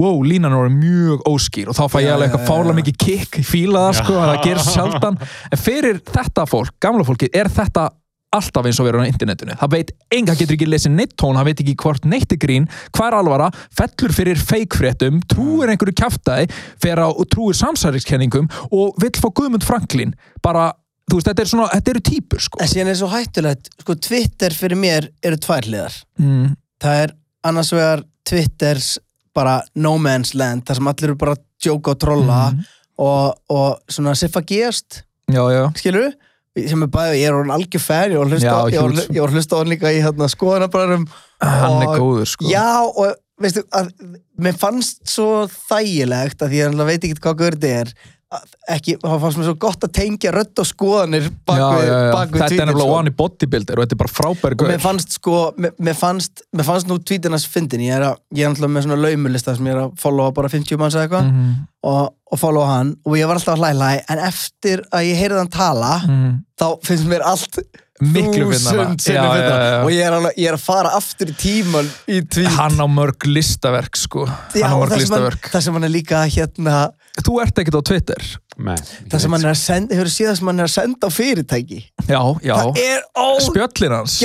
[0.00, 2.76] wow, línan voru mjög óskýr og þá fæ ég Já, alveg já, eitthvað já, já.
[2.80, 5.18] mikið kikk, fíla það sko, það gerist sjaldan.
[5.48, 7.88] En fyrir þetta fólk, gamla fólki er þetta
[8.32, 9.54] alltaf eins og verður á internetinu.
[9.58, 12.68] Það veit, enga getur ekki lesið neitt tón það veit ekki hvort neitt er grín,
[12.94, 16.46] hvað er alvara fellur fyrir feikfréttum, trúir einhverju kjaftaði,
[16.82, 20.14] fer á trúir samsæriskenningum og vill fá Guðmund Franklin.
[20.42, 20.68] Bara,
[21.10, 22.62] þú veist, þetta er svona þetta eru típur sko.
[22.62, 25.98] En síðan er svo hættulegt sko, Twitter fyrir mér eru tvær hliðar.
[26.22, 27.16] Mm, það er
[27.50, 28.92] annars vegar Twitters
[29.34, 32.64] bara no man's land þar sem allir eru bara að djóka og trolla Mhm.
[33.00, 35.02] og, og svona siffa gest.
[35.30, 36.12] Já, já, skilur
[36.58, 38.80] sem er bæði, ég er orðin algjör fan ég að hlusta, á- ég
[39.14, 41.04] ég að hann líka í hérna, skoðanabræðum
[41.40, 42.48] hann er góður sko.
[42.50, 43.92] Já og veistu að
[44.40, 47.92] mér fannst svo þægilegt að því ég náttúrulega veit ekki hvað görði er
[48.30, 48.44] að
[48.76, 52.36] ekki, það fannst mér svo gott að tengja rödd og skoðanir bak já, við, við
[52.36, 52.98] þetta er nefnilega sko.
[53.00, 55.96] one í bodybuilder og þetta er bara frábæri og mér gaur fannst sko mér, mér,
[55.98, 59.56] fannst, mér fannst nú tweetinast fyndin ég er, að, ég er náttúrulega með svona laumulista
[59.58, 61.26] sem ég er að followa bara 50 manns eða eitthvað.
[61.32, 61.50] Mhm,
[61.90, 65.42] og, og followa hann og ég var alltaf að hlæla en eftir að ég heyrði
[65.42, 66.34] hann tala mhm.
[66.60, 67.62] þá finnst mér allt
[68.00, 69.56] þúsund fyndnara.
[69.60, 69.82] já.
[69.84, 72.48] og ég er, alveg, ég er að fara aftur í tíman í tweet.
[72.56, 74.24] Hann á mörg listaverk sko.
[74.56, 75.50] Já, hann mörg það sem, hann, listaverk.
[75.52, 76.78] það sem hann er líka hérna
[77.20, 78.30] þú ert ekkert á Twitter.
[78.60, 78.76] Nei,
[79.10, 81.10] það sem hann er að senda, hefur séð það sem hann er að senda á
[81.12, 81.80] fyrirtæki?
[82.08, 83.06] Já, já, er
[83.44, 84.18] spjöllin hans.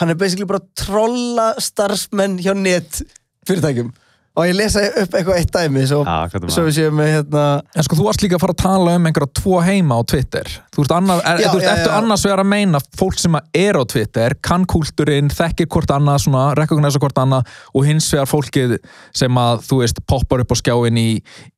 [0.00, 3.02] hann er basically bara að trolla starfsmenn hjá net
[3.48, 3.92] fyrirtækjum
[4.38, 7.86] og ég lesa upp eitthvað eitt dæmi svo, er svo við séum með hérna en
[7.86, 10.46] sko þú varst líka að fara að tala um einhverja tvo heima á Twitter.
[10.78, 11.94] Þú veist, annað, er, Já, þú veist já, ertu já.
[11.98, 16.20] annars vegar að meina fólk sem að er á Twitter, kann kúltúrin þekkir hvort annað,
[16.22, 18.76] svona, recognisa hvort annað og hins vegar fólkið
[19.18, 21.08] sem að þú veist, poppar upp á skjáin í,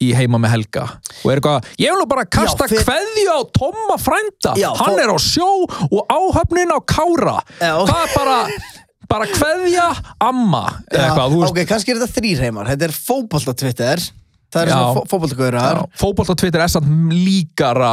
[0.01, 0.87] í heima með helga.
[1.21, 4.71] Og er eitthvað, ég vil nú bara kasta Já, fyr- kveðju á Tomma frænda, Já,
[4.81, 7.37] hann fó- er á sjó og áhöfnin á Kára.
[7.61, 7.75] Já.
[7.85, 8.39] það er bara
[9.11, 9.89] bara kveðja
[10.23, 14.03] amma eitthvað, þú veist, ok, kannski er þetta þrýrheimar þetta er fótbolta Twitter.
[14.51, 14.75] Það er Já.
[14.75, 15.81] svona fótboltagaurar.
[16.01, 17.93] Fótbolt á Twitter er samt líkara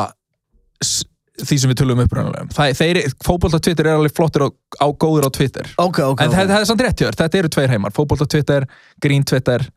[0.82, 1.04] s-
[1.38, 5.28] því sem við tölum um Það- þeir, fótbolta Twitter er alveg flottir og á góður
[5.30, 5.68] á Twitter.
[5.78, 6.36] Ok, ok, en ok.
[6.40, 7.92] þetta er samt rétt hjá þér, þetta eru tveir heimar.
[7.94, 8.66] Fótbolta Twitter,
[9.00, 9.68] Green Twitter.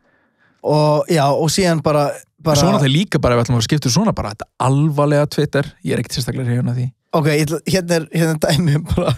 [0.64, 4.12] Og já, og síðan bara, bara svona þeir líka bara, við ætlum að skipta svona
[4.16, 6.88] bara þetta alvarlega Twitter, ég er ekkert sérstaklega hrifun af því.
[7.12, 9.14] Ok, ég, ætla- hérna er, hérna er dæmi bara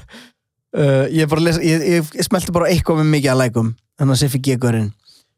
[0.77, 4.21] uh, Ég lesa Ég, ég, ég smelti bara eitthvað með mikið að lækum Þannig að
[4.23, 4.91] Siffi G-görinn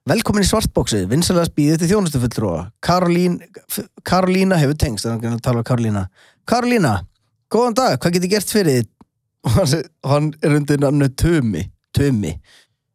[0.04, 3.38] Velkomin í svartbóksið, vinsalega spýðið til þjónustufulltrúa Karolín,
[3.72, 5.06] F- Karolína hefur tengst
[5.64, 6.02] Karolína
[6.44, 6.90] Karolína,
[7.48, 8.90] góðan dag, hvað get ég gert fyrir þið?
[9.44, 11.64] Og hann, hann er undir nannu Tumi
[11.96, 12.34] Tumi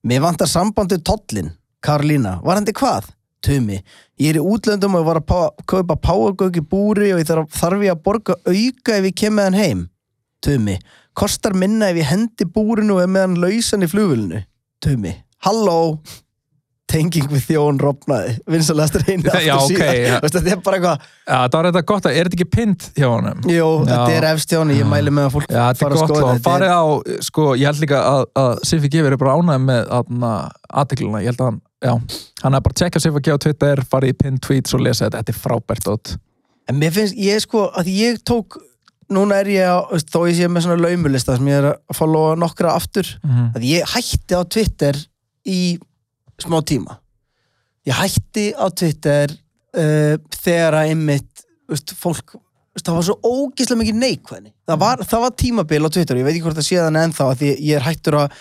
[0.06, 1.49] Mér vantar sambandið tollin
[1.82, 3.10] Karolína, varandi hvað?
[3.41, 3.80] Tumi
[4.19, 7.49] Ég er í útlöndum og var að pá, kaupa páagögg í búri og ég þarf,
[7.56, 9.84] þarf ég að borga auka ef ég kem með hann heim.
[10.43, 10.75] Tumi.
[11.17, 14.43] Kostar minna ef ég hendi búrinu og er með hann lausan í flugvölinu.
[14.84, 15.15] Tumi.
[15.45, 15.80] Halló.
[16.89, 18.32] Tenging við þjón rofnaði.
[18.50, 20.15] Vinsalegast reyna Já, ok, ja.
[20.24, 23.43] Þetta er bara eitthvað, það var þetta gott að, er þetta ekki pynt hjá honum?
[23.45, 25.93] jú, þetta er efst hjá hann, ég mæli með að fólk Já, þetta er fara
[25.93, 26.45] að gott skoða og þetta.
[26.48, 26.84] farið á,
[27.28, 29.93] sko, ég held líka að, að Siffi G verið bara ánægð með
[30.82, 31.93] aðtegluna, ég held að hann, já
[32.41, 35.06] hann er bara að checka Siffi G á Twitter, farið í pin tweets og lesa
[35.06, 36.15] þetta, þetta er frábært átt
[36.69, 38.58] En mér finnst, ég sko, að ég tók,
[39.10, 42.36] núna er ég veist, þó ég sé með svona laumulista sem ég er að followa
[42.38, 43.48] nokkra aftur, Mhm.
[43.58, 44.95] að ég hætti á Twitter
[45.50, 45.80] í
[46.39, 47.00] smá tíma.
[47.88, 49.32] Ég hætti á Twitter
[49.74, 52.36] uh, þegar að einmitt veist, fólk,
[52.74, 56.24] veist, það var svo ógislega mikið neikvæðni, það var, það var tímabil á Twitter, ég
[56.26, 58.32] veit ekki hvort það sé þannig ennþá að því ég er hættur að,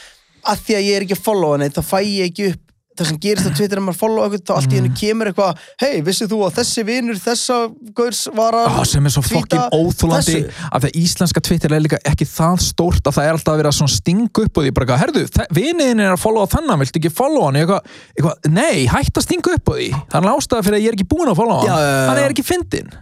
[0.48, 2.67] að því að ég er ekki að followa neitt, þá fæ ég ekki upp
[2.98, 5.62] það sem gerist á Twitter ef maður followa eitthvað, þá allt í hennu kemur eitthvað
[5.82, 7.58] hei, vissið þú að þessi vinur þessa
[7.98, 11.84] gaurs var að Ó, sem er svo fokkin óþúlandi af því að íslenska Twitter er
[11.84, 14.76] líka ekki það stórt að það er alltaf að vera svona sting upp og því
[14.78, 19.20] bara, herðu, viniðin er að followa þennan viltu ekki followa hann, eitthvað, eitthvað, nei, hætt
[19.20, 19.90] að stinga upp á því.
[20.12, 21.70] Það er ástæða fyrir að ég er ekki búin að followa hann.
[21.70, 22.96] Já, hann er ekki fyndin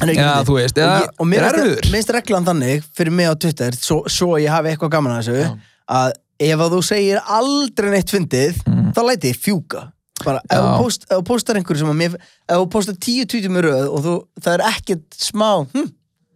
[0.00, 3.14] Hann Já, þú veist, og, eða ég, og mér er mér finnst reglan þannig fyrir
[3.14, 5.48] mig á Twitter svo, svo ég hafi eitthvað gaman að þessu
[5.90, 8.62] að ef að þú segir aldrei neitt fyndið
[8.96, 9.86] þá læti ég fjúka.
[10.20, 13.62] Bara ef þú post, postar einhverju sem að mér ef þú postar tíu tweetum í
[13.64, 15.86] röð og þú, það er ekkert smá hm,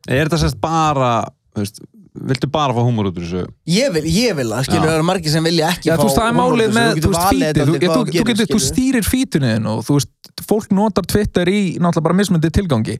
[0.08, 1.10] Er þetta sérst bara,
[1.56, 1.80] veist,
[2.14, 3.44] viltu bara fá húmor út úr þessu?
[3.66, 6.06] ég vil, ég vil það, skilur það eru margir sem vilja ekki Já, fá þú
[6.06, 7.02] veist, það er málið út úr með, þessu.
[7.04, 10.10] þú veist, fítið, þú, þú, þú, getur, þú stýrir fítunin og þú veist,
[10.44, 12.96] fólk notar Twitter í náttúrulega bara mismöndi tilgangi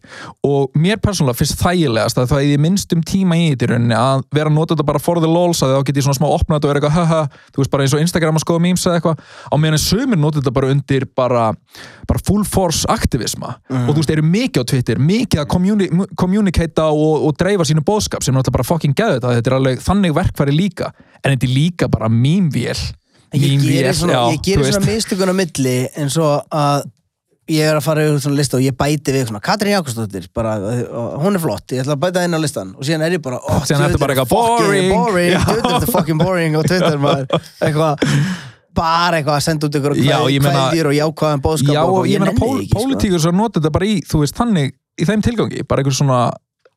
[0.47, 4.25] og mér persónulega finnst þægilegast að það er í minnstum tíma í þetta rauninni að
[4.35, 6.67] vera að nota þetta bara for the lols að þá get ég svona smá opnað
[6.67, 7.23] og vera eitthvað haha,
[7.55, 10.41] þú veist, bara eins og Instagram að skoða memes eða eitthvað, á meðan sömur nota
[10.41, 11.45] þetta bara undir bara,
[12.11, 16.87] bara full force aktivisma og þú veist, eru mikið á Twitter, mikið að communi communicata
[16.95, 20.19] og, og dreifa sínu bóðskap sem náttúrulega bara fucking gæðu þetta, þetta er alveg þannig
[20.19, 20.91] verkfæri líka,
[21.21, 22.83] en þetta er líka bara mýmvél
[23.35, 26.85] ég gerir svona, já, ég gerir svona mistökun á milli eins og að
[27.51, 30.55] ég er að fara yfir svona lista og ég bæti við svona Katrín Jakobsdóttir, bara,
[31.21, 33.41] hún er flott ég ætla að bæta inn á listan og síðan er ég bara
[33.43, 34.89] oh, Síðan ertu bara eitthvað boring.
[34.95, 37.29] boring djöfull ertu fucking boring á Twitter maður.
[37.61, 38.07] Eitthvað
[38.75, 42.27] bara eitthvað að senda út ykkur kveðjur og jákvæðan bóðskap Já, og og bara, ég
[42.31, 42.81] ekki, sko.
[42.81, 46.23] pólitíkur svo nota þetta bara í, þú veist, þannig í þeim tilgangi, bara einhver svona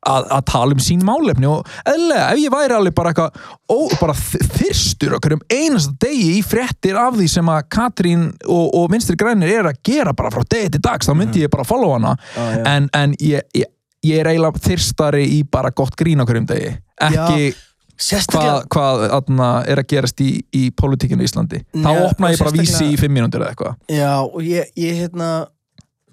[0.06, 4.14] að, að tala um sín málefni og eðlega, ef ég væri alveg bara eitthvað bara
[4.58, 9.18] þyrstur okkur um einasta degi í fréttir af því sem að Katrín og, og Vinstri
[9.18, 12.14] Grænir er að gera bara frá degi til dags, þá myndi ég bara follow hana.
[12.36, 12.62] Já, já.
[12.74, 13.70] en, en ég, ég,
[14.06, 16.76] ég er eiginlega þyrstari í bara gott grín okkur um degi.
[17.08, 17.50] Ekki
[17.98, 21.64] sérstaklega hvað, hvað atna, er að gerast í, í politíkinu í Íslandi.
[21.74, 23.78] Þá Já, opna ég bara vísi sérstaklega- í fimm mínútur eða eitthvað.
[23.90, 25.30] Já, og ég, ég hérna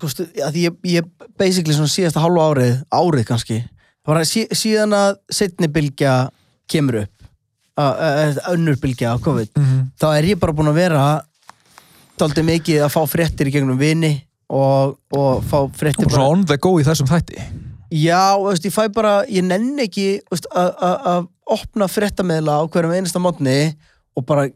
[0.05, 1.05] að ég, ég
[1.39, 3.61] basically svona síðasta hálfu árið, árið kannski
[4.13, 6.15] það að sí, síðan að setni bylgja
[6.71, 7.11] kemur upp
[8.53, 9.79] önnur bylgja á COVID Mhm.
[9.99, 11.05] þá er ég bara búin að vera
[12.19, 14.13] daldið mikið að fá fréttir í gegnum vini
[14.49, 17.41] og, og fá fréttir og on the go í þessum þætti
[17.95, 20.19] Já, veist, ég fæ bara, ég nenn ekki
[20.51, 23.75] að- opna fréttameðla á hverjum einasta mótni
[24.17, 24.47] og bara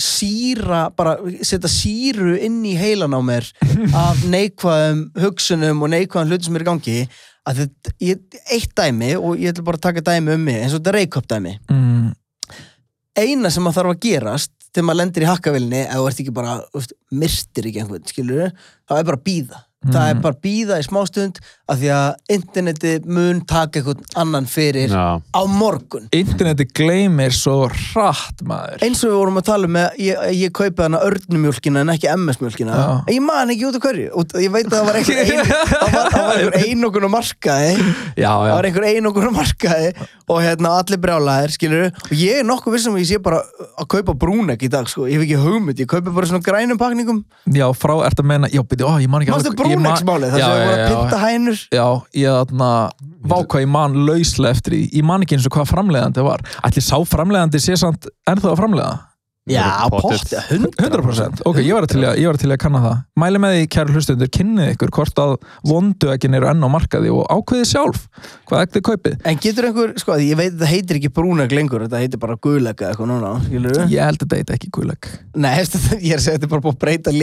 [0.00, 3.44] síra, bara setja síru inn í heilan á mér
[4.06, 6.96] af neikvæðum hugsunum og neikvæðum hlutum sem er í gangi
[7.48, 10.74] að þetta, ég, eitt dæmi og ég ætla bara að taka dæmi um mig eins
[10.74, 11.54] og þetta reykjöp dæmi.
[11.72, 12.10] Mm.
[13.18, 16.34] eina sem maður þarf að gerast þegar maður lendir í hakkavilni eða þú ert ekki
[16.36, 20.42] bara, veist, myrstir ekki einhvern, skilur þá er bara að býða það er bara að
[20.44, 25.20] býða í smástund af því að interneti mun taka einhvern annan fyrir Já.
[25.20, 26.06] á morgun.
[26.16, 28.80] Interneti gleymir svo hratt maður.
[28.86, 32.08] Eins og við vorum að tala um að ég, ég kaupi hana örnumjólkina en ekki
[32.14, 32.86] MS-mjólkina Já.
[33.04, 34.08] en ég man ekki út af hverju.
[34.16, 37.10] Og ég veit að það var einhver, ein, það var, það var einhver einokun á
[37.18, 37.72] markaði.
[38.16, 38.54] Já, það já.
[38.56, 39.92] var einhver einokun á markaði
[40.28, 43.38] og hérna allir brjálæðir skilur og ég er nokkuð vissum að ég sé bara
[43.80, 46.76] að kaupa brúnek í dag sko, ég hef ekki hugmynd ég kaupi bara svona grænum
[46.80, 47.22] pakningum
[47.56, 49.86] já, frá ert að menna já, byrju, ó, ég man ekki Manstu alveg- ég man-
[49.88, 50.90] brúneksmálið, það Já, sem já, voru að já.
[50.92, 51.84] pynta hænur já,
[52.16, 52.70] ég þarna
[53.28, 54.82] Vá hvað ég man lauslega eftir því.
[55.00, 56.44] Ég man ekki eins og hvað framleiðandi var.
[56.64, 58.96] Ætli sá framleiðandi sé samt ennþá að framleiða?
[59.48, 60.28] Já, Pottet.
[60.34, 62.96] pott, 100% Ok, ég var til í að, ég var til í að kanna það.
[63.22, 65.34] Mæli með því, kæru hlustundur, kynnið ykkur hvort að
[65.70, 68.02] vondu ekki eru enn á markaði og ákveðið sjálf
[68.48, 69.16] hvað ekki þið kaupið.
[69.30, 72.90] En getur einhver, sko, ég veit það heitir ekki brúnegg lengur, þetta heitir bara guðlegga
[72.90, 75.50] eitthvað núna, skilur Ég held að þetta heit ekki guðleg Nei,
[76.04, 77.16] ég er að segja þetta er bara búið að breyta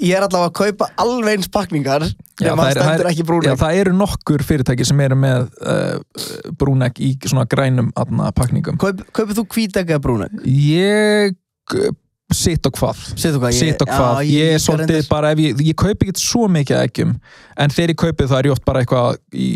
[0.00, 2.04] Ég er allavega að kaupa alveg eins pakningar
[2.40, 5.48] Já, er- það stendur er- ekki Já, brúnegg það eru nokkur fyrirtæki sem eru með
[5.60, 10.38] uh, brúnegg í svona grænum aðna pakningum Kaup, Kaupir þú hvítegg eða brúnegg?
[10.48, 11.36] Ég
[11.76, 11.90] uh,
[12.32, 15.32] sitt og hvað Sétu hvað, ég, sitt og hvað, já, ég er líka svolítið bara
[15.34, 17.14] ef ég, ég kaupi ekki svo mikið eggjum
[17.60, 19.48] en þegar ég kaupi það er ég oft bara eitthvað í,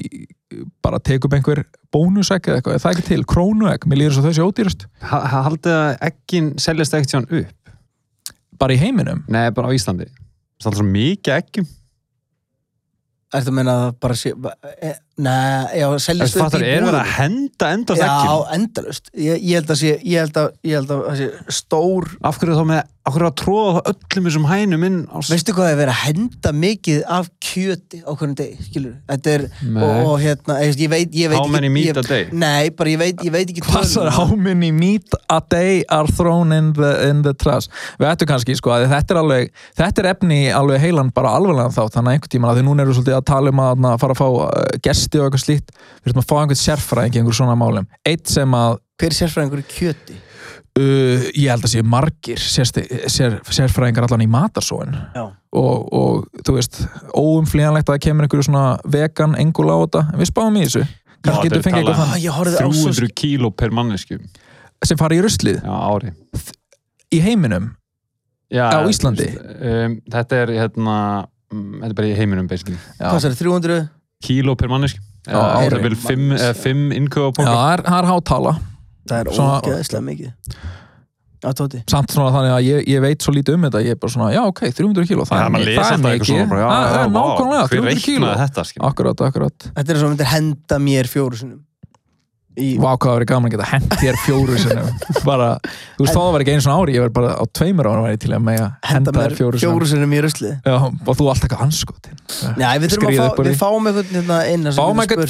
[0.85, 1.63] bara tek upp einhver
[1.95, 3.87] bónusegg eða eitthvað, er það ekki til, krónuegg?
[3.89, 4.43] Mér líður svo þessi
[5.31, 7.55] ha- Haldið að ekkin seljast ekkert sján upp?
[8.59, 9.25] bara í heiminum?
[9.31, 10.07] Nei, bara á Íslandi.
[10.65, 11.67] Það er alltaf mikið ekkjum.
[13.35, 17.13] Ertu að menna að bara sé e, Nei, já, seljast Þú fattar, er verið að
[17.21, 18.49] henda endast Já, ekkjum?
[18.57, 21.29] endalust ég, ég held að sé, ég held að, ég held að það sé
[21.61, 25.17] stór Af hverju þá með, af hverju að tróða það öllum þessum hænum inn á...
[25.29, 29.45] Veistu hvað er verið að henda mikið af kjöti á hvernig degi, skilur Þetta er,
[29.63, 29.85] Nei.
[29.85, 32.27] og, og hérna, ég, ég veit, ég veit How many meat ég, a day?
[32.33, 34.17] Nei, bara ég veit, ég veit ekki Passar, töluna.
[34.19, 38.59] how many meat a day are thrown in the, in the trash við ættum kannski,
[38.59, 41.71] sko, að þetta er alveg þetta er efni í alveg heilan bara alveglega
[45.05, 47.89] fara gesti og eitthvað slíkt við erum að fá einhvern sérfræðing í einhver svona málum
[48.07, 50.17] eitt sem að Hver er sérfræðingur í kjöti?
[50.79, 56.57] uh, ég held að sé margir sérsti, sér, sérfræðingar allan í matarsóin og, og þú
[56.59, 56.83] veist,
[57.15, 60.85] óumflýjanlegt að það kemur einhverju svona vegan engul á þetta en við spáum í þessu
[61.25, 62.19] kannski getur er fengið eitthvað ah,
[62.75, 64.21] svo 300 kíló per mannesku
[64.85, 65.25] sem fari í
[65.65, 66.13] ári.
[67.15, 67.73] í heiminum
[68.55, 69.27] Já, Á Íslandi?
[69.35, 70.97] Um, þetta er hérna,
[71.51, 72.77] mm, þetta er bara í heiminum basically.
[73.01, 73.09] Já.
[73.09, 73.79] Hvað er 300?
[74.25, 74.73] Kíló per
[75.25, 78.55] Já, það er vel 5 eða 5 innkauða Já, það er, er hátala
[79.05, 80.33] Það er Svona- ógeðslega mikið.
[81.45, 81.83] Tóti.
[81.93, 83.81] Samt svona þannig að ég, ég veit svo lítið um þetta.
[83.85, 86.05] Ég er bara svona, já ok, 300 kíló það er, maður mi- lesa það er
[86.05, 86.31] mikið.
[86.31, 88.31] svona það er nákvæmlega, hver 300 kíló.
[88.41, 89.67] þetta, akkurat, akkurat.
[89.77, 91.61] Þetta er svo að myndir henda mér fjóru sinum
[92.59, 94.59] í, Vá hvað það verið gaman að geta hent þér fjóru
[95.29, 95.49] bara,
[95.99, 98.03] þú veist þá það var ekki einu svona ári ég verið bara á tveimur ára
[98.07, 100.57] væri til að mega henda henda þér fjóru fjóru sinum í ruslið.
[100.65, 102.21] Já, og þú alltaf eitthvað anskotin
[102.61, 104.75] Já, við að fáum einhvern hérna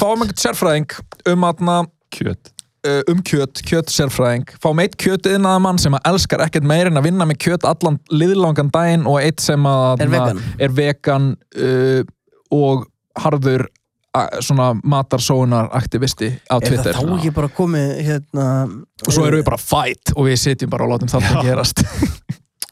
[0.01, 0.97] fáum ekkert sérfræðing
[1.33, 1.77] um atna,
[2.15, 2.51] Kjöt.
[2.87, 4.45] uh, um kjöt, kjöt sérfræðing.
[4.61, 7.65] Fáum eitt kjöt innan mann sem að elskar ekkert meir en að vinna með kjöt
[7.67, 10.43] allan liðlangan daginn og eitt sem að Er vegan.
[10.61, 12.03] er vegan uh,
[12.53, 12.85] og
[13.19, 13.65] harður
[14.45, 16.93] svona matarsóunar aktivisti á Er Twitter.
[16.95, 18.45] það þá ekki bara komið hérna
[19.07, 21.83] og svo erum við bara fight og við sitjum bara og látum þetta gerast.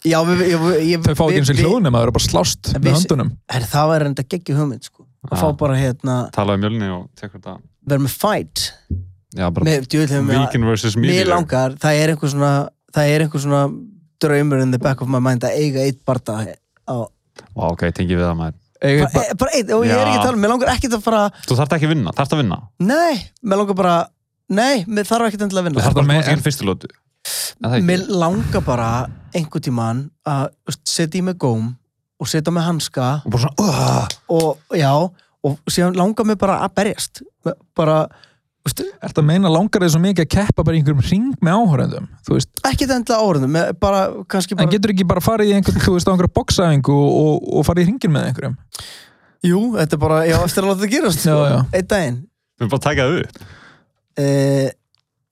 [0.04, 2.26] Já, við, ég, ég, þau fá ekki eins og við- hljóðnum að þau eru bara
[2.28, 3.30] slást En með við- höndunum.
[3.56, 5.06] Er það var enda geggjum hugmynd sko.
[5.24, 5.40] Að Já.
[5.40, 7.54] fá bara hérna Talaði um mjölni og tekur þetta.
[7.88, 8.64] vera með fight.
[9.34, 12.52] Já, bara vegan versus meat mér langar, það er einhver svona
[12.94, 13.62] það er einhver svona
[14.22, 16.36] draumur in the back of my mind að eiga eitt barda
[16.86, 16.96] á,
[17.56, 18.60] Vá, ok, tengi við það maður.
[18.84, 20.98] Eiga bara, e, bara eitt, og ég er ekki að tala um, mér langar ekkert
[20.98, 22.58] að fara Þú þarft ekki að vinna, þarft að vinna.
[22.80, 23.94] nei, mér langar bara
[24.50, 26.68] nei, mér þarf endilega að Þú vinna þarft bara bara með- að koma til fyrstu
[26.68, 26.88] lótu.
[27.64, 27.88] Er það ekki?
[27.88, 28.90] mér langar bara
[29.34, 31.70] einhver tíman að þú setja í mig góm
[32.20, 34.92] og setja með hanska Og bara svona, uh, og já,
[35.44, 37.22] og síðan langar mér bara að berjast
[37.76, 38.33] bara, þú
[38.64, 41.56] Er þetta að meina langar þig svo mikið að keppa bara í einhverjum ring með
[42.32, 45.96] veist, ekkert endilega áriðum bara, kannski en bara, getur ekki bara farið í einhvern, þú
[45.98, 48.56] veist, á einhverja boxæfingu og, og farið í ringin með einhverjum?
[49.44, 51.42] Jú, þetta er bara, já, eftir að láta þetta gerast sko,
[51.76, 52.22] einn daginn.
[52.24, 53.44] Við erum bara að taka það upp.
[54.24, 54.70] uh,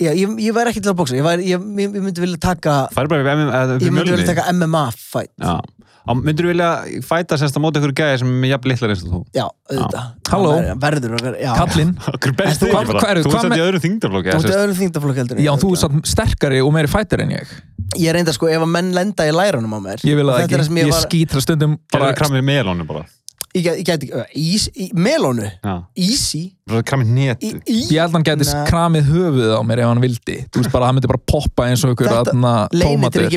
[0.01, 2.75] já, ég, ég væri ekki til að bóksa ég, væri, ég, ég, myndi vilja taka
[2.91, 5.31] Færi bara við MM, í ég myndi vilja taka MMA fight.
[5.39, 5.55] Já.
[6.01, 6.69] Á, myndir þú vilja
[7.05, 9.19] fæta sérst á móti ykkur gæði sem er jafn litlar eins og þú?
[9.37, 10.51] já, auðvitað Halló.
[10.81, 13.21] Verður okkar, já Kallinn, Okkur best Ert þú- þig hvað- bara.
[13.21, 14.29] Þú ert með- í öðru þingdarflokki.
[14.29, 15.81] þú ert eða sérst- öðrum þingdaflokk heldur já, þú er örugglega.
[15.85, 17.55] samt sterkari og meiri fættir en ég
[18.01, 20.57] ég reynda sko, ef að menn lenda í lærunum á mér ég vil það ekki,
[20.57, 23.05] ég, ég var skýtra stundum bara, kramið melónu bara.
[23.53, 25.73] ég, gæti ekki, ís, í, melónu Já.
[25.99, 27.45] easy Bara kramið netu.
[27.51, 30.71] í, í, ég held hann gæti kramið höfuð á mér ef hann vildi þú veist
[30.71, 33.27] bara, hann myndi bara poppa eins og ykkur Þetta- aðna tómatur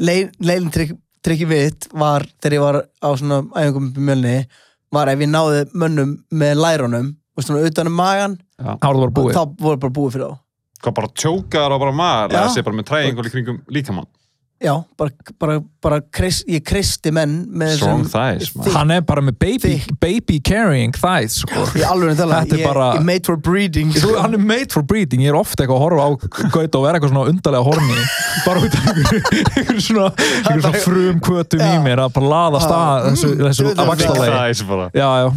[0.00, 4.34] leinitrykki leinitrykki mitt var þegar ég var á svona æfingum upp í mjölni
[4.92, 7.06] var ef ég náði mönnum með lærunum
[7.36, 10.40] og svona utan um magan þá það bara búið þá voru bara búið fyrir þá
[10.84, 12.34] Hvað bara tjókaðar á bara maður?
[12.34, 14.08] Það sé bara með træðingul í kringum líkamann.
[14.64, 15.54] Já, bara, bara,
[15.84, 20.38] bara kreis, ég kristi menn með Strong þessum- thighs, hann er bara með baby, baby
[20.40, 21.66] carrying thighs sko.
[21.76, 24.20] Ég alveg tala, Þetta er ég, bara- ég made for breeding Þú, sko.
[24.22, 26.10] hann er made for breeding, ég er ofta eitthvað að horfa á
[26.54, 27.98] Gaut og vera eitthvað svona undarlega horni
[28.46, 29.22] bara út af einhverju
[29.54, 34.90] einhver svona, einhver svona frum kvötum í mér að bara laða stað þessu, þessu bara.
[34.94, 35.34] Já, já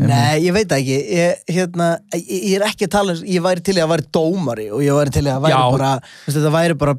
[0.00, 3.74] Nei, ég veit ekki ég, hérna, ég, ég er ekki að tala ég væri til
[3.82, 5.64] að væri dómari og ég væri til að væri Já.
[5.74, 5.90] bara
[6.30, 6.94] þetta væri bara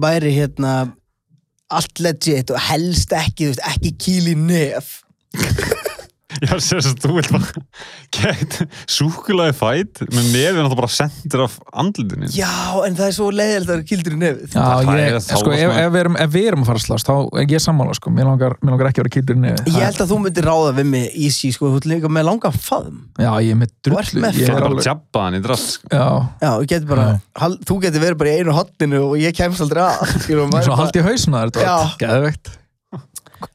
[0.00, 0.92] væri hérna
[1.72, 5.00] allt legit og helst ekki veist, ekki kýl í nef
[6.42, 7.62] Já, sér þess að þú vilt bara
[8.16, 8.56] gett
[8.90, 12.30] súkulaði fæt með nefið náttúrulega bara sendir af andlutinu.
[12.34, 12.50] Já,
[12.86, 14.56] en það er svo leiðilegt að vera kýldur í nefið.
[14.56, 16.86] Já, Það ég, er sko, ef, ef, við erum, ef við erum að fara að
[16.86, 19.70] slást þá er ég sammála, sko, mér langar, mér langar ekki að vera kýldur niður
[19.70, 22.26] Ég held að þú myndir ráða við mig í sí sko, þú ert líka með
[22.30, 25.42] langan faðum Já, ég er með Þú ert drullu Það er er bara tjabbaðan í
[25.46, 25.92] drast, sko.
[25.92, 26.08] Já,
[26.42, 27.06] Já, þú getur bara,
[27.42, 31.02] hal, þú getur verið bara í einu hotninu og ég kemst aldrei að svo haldi
[31.02, 31.76] ég hausna þér Já.
[32.02, 32.56] Geðvegt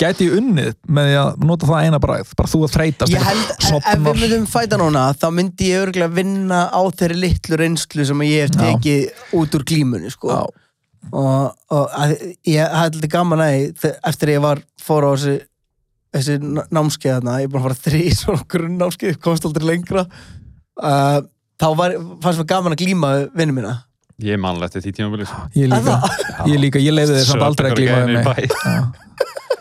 [0.01, 3.25] Gæti ég unnið með því að nota það eina bræð bara þú að þreytast Ég
[3.27, 8.05] held, ef, við myndum fæta núna þá myndi ég örgulega vinna á þeirri litlu reynslu
[8.09, 8.61] sem ég hef Já.
[8.63, 10.33] tekið út úr glímunni sko.
[10.33, 10.41] Já.
[11.11, 12.15] og, og að,
[12.51, 15.37] ég hafði gaman að eftir að ég var fór á þessi,
[16.17, 20.03] þessi ná- námskeið þarna, ég er búin að fara þrý svona grunnnámskeið, komst aldrei lengra
[20.83, 21.19] uh,
[21.57, 23.75] þá var, fannst mér gaman að glíma við vinnu mína
[24.17, 25.27] Ég er mannlegt til því tímabilið.
[25.29, 25.43] sko.
[25.53, 25.97] Ég líka,
[26.49, 28.33] ég líka, ég leiði þér samt aldrei að glíma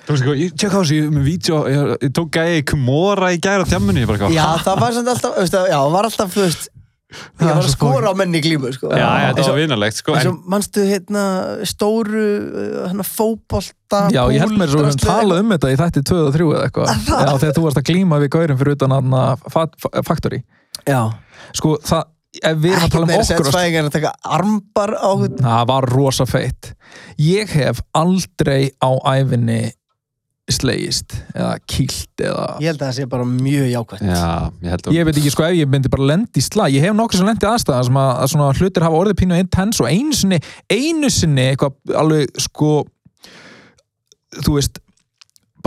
[0.06, 0.12] við.
[0.12, 3.32] Þú veist, sko, ég tjekk á þessu ég- með vídeo, ég, ég tók gæði Kumora
[3.34, 5.92] í gæra tjammunni, ég bara eitthvað, Já, það var samt alltaf, veist, það- já, það
[5.98, 6.68] var alltaf, þú veist
[7.06, 8.88] Það ég var að svo skora á menni í glímu sko.
[8.90, 10.14] Já, já, og- var vinalegt, sko.
[10.18, 11.22] En, og mannstu hérna
[11.62, 15.70] stóru uh, hérna fótbolta Já, ég held mér svo við höfum púldrasli- talað um þetta
[15.70, 18.58] í þætti 2 og 3 eða eitthvað Já, þegar þú varst að glíma við gaurin
[18.58, 19.14] fyrir utan hann
[20.02, 20.42] Factory
[20.86, 21.00] Já,
[21.54, 22.02] Sko, það,
[22.42, 23.54] ef við erum að tala um okkur að
[25.46, 26.72] Það var rosa feitt.
[27.22, 29.62] Ég hef aldrei á æfinni
[30.52, 32.46] slegist eða kýlt eða...
[32.62, 34.26] Ég held að það sé bara mjög jákvæmt já,
[34.62, 36.74] ég held að, Ég veit ekki sko ef ég myndi bara lendi í slag.
[36.76, 39.82] Ég hef nokkur sem lendi aðstæða sem að, að svona hlutir hafa orðið pínu intens
[39.82, 40.38] og einu sinni,
[40.70, 42.70] einu sinni eitthvað alveg sko,
[44.38, 44.78] þú veist,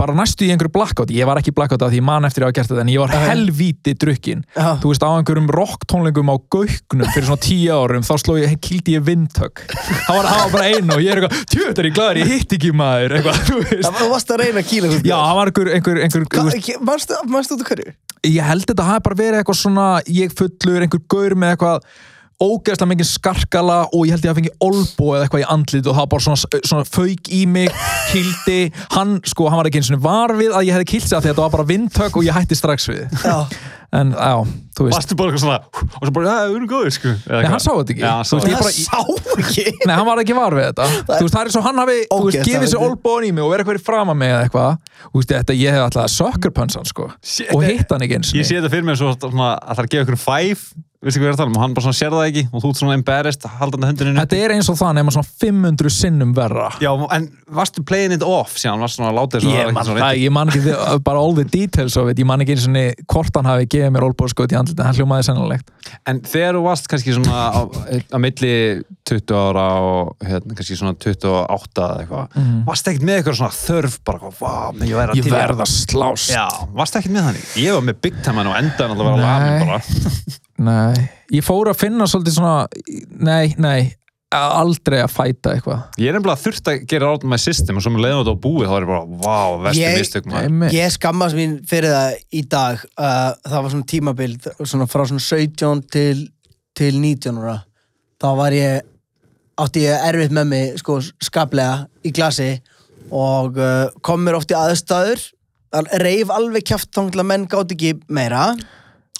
[0.00, 1.12] bara næstu í einhverju blackout.
[1.14, 3.02] Ég var ekki blackout af því ég man eftir að hafa gert þetta en ég
[3.02, 4.44] var helvíti drukkin.
[4.56, 8.36] Já, Þú veist, á einhverjum rock tónlingum á gauknum fyrir svona tíu árum, þá sló
[8.40, 9.64] ég, kýldi ég vindhögg.
[10.08, 12.56] Það var, var bara einu og ég er eitthvað, tjöt er ég glæður, ég hitt
[12.56, 13.82] ekki maður, eitthvað, þú veist.
[13.84, 16.30] það var, þú varst að reyna að kýla þú Já, það var einhver, einhver, einhver,
[16.30, 17.98] þú út af hverju?
[18.26, 21.86] ég held þetta hafi bara verið eitthvað svona, ég fullur, einhver gaur með eitthvað
[22.40, 25.92] ógeðslega mikið skarkala og ég held ég að fengi olbo eða eitthvað í andlit og
[25.96, 27.68] það var bara svona, svona fauk í mig,
[28.12, 28.60] kildi
[28.96, 31.20] hann, sko, hann var ekki eins og var við að ég hefði kilt sig að
[31.20, 33.02] því að þetta var bara vindtök og ég hætti strax við.
[33.20, 33.38] Já,
[34.00, 34.34] en já,
[34.78, 34.96] þú veist.
[34.96, 37.10] Varstu bara eitthvað svona, og svo bara, já, við erum góðir, sko.
[37.26, 38.04] Eða Nei, hann sá þetta ekki.
[38.06, 38.62] Já, veist, ég þetta.
[38.64, 39.00] bara- það sá
[39.44, 39.64] ekki.
[39.84, 40.84] Nei, hann var ekki var við þetta.
[41.10, 43.50] Þú veist, það er svo hann hafi, þú veist, gefið sér olbóin í mig og
[43.52, 44.72] verið eitthvað fram að mig eða eitthvað.
[45.10, 45.52] Þú veist, þetta,
[51.00, 52.60] svona, veistu hvað ég er að tala um, hann bara svona sér það ekki og
[52.62, 54.12] þú ert svona embarrassed, haldandi höndinu.
[54.20, 56.66] Þetta er eins og það nema svona 500 sinnum verra.
[56.82, 60.20] Já, en varstu playing it off síðan, varstu svona að láta þessu Ég man, það,
[60.20, 62.76] ég man ekki, þi- bara all the details of it, ég man ekki eins og
[63.14, 65.72] hvort hann hafi gefið mér olbóðskot í andlita, hann hljómaði sennilegt.
[66.06, 68.52] En þegar þú varst kannski svona á, á milli
[69.08, 72.60] 20 ára og hérna, kannski svona 28 eða eitthvað, Mhm.
[72.68, 74.18] varst ekkert með eitthvað svona þörf, bara
[74.76, 76.30] menn ég væri að Ég til í verð að slást.
[76.36, 76.46] Já,
[76.76, 77.44] varst ekkert með þannig?
[77.56, 77.96] Ég var með
[80.60, 81.08] Nei.
[81.32, 82.66] ég fór að finna svolítið svona
[83.20, 83.94] Nei, nei,
[84.36, 87.94] aldrei að fæta eitthvað Ég er nefnilega þurft að gera out my system og svo
[87.94, 90.50] með leiðum þetta á búið, þá er ég bara, vá, vestu Ég- mistök maður.
[90.50, 90.76] Einmitt.
[90.76, 95.24] Ég skammast mín fyrir það í dag uh, það var svona tímabil svona frá svona
[95.24, 96.28] 17 til,
[96.76, 97.56] til 19 ára
[98.20, 98.86] þá var ég
[99.60, 102.52] átti ég erfitt með mig sko skaplega í glasi
[103.10, 105.24] og uh, kom mér oft í aðstæður
[106.02, 108.52] reif alveg kjáft þá menn gátt ekki meira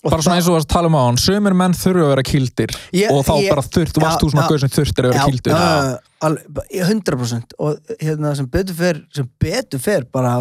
[0.01, 2.22] Bara svona eins og þú að tala um á hann Sumir menn þurfa að vera
[2.24, 4.48] kildir Ég- Og þá ég- bara þurft, Já, varst þú svona já.
[4.48, 9.28] gauð sem þurftir að vera kildur já, alveg, 100% og hérna sem betur fer sem
[9.40, 10.34] betur fer bara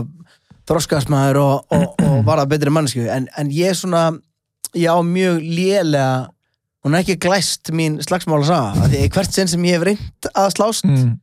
[0.69, 4.03] þroskast maður og, og, og var það betri mannsku en, en ég svona
[4.77, 6.29] ég á mjög lélega
[6.85, 9.87] hún er ekki glæst mín slagsmála saga af því að hvert sinn sem ég hef
[9.89, 11.13] reynd að slást mm,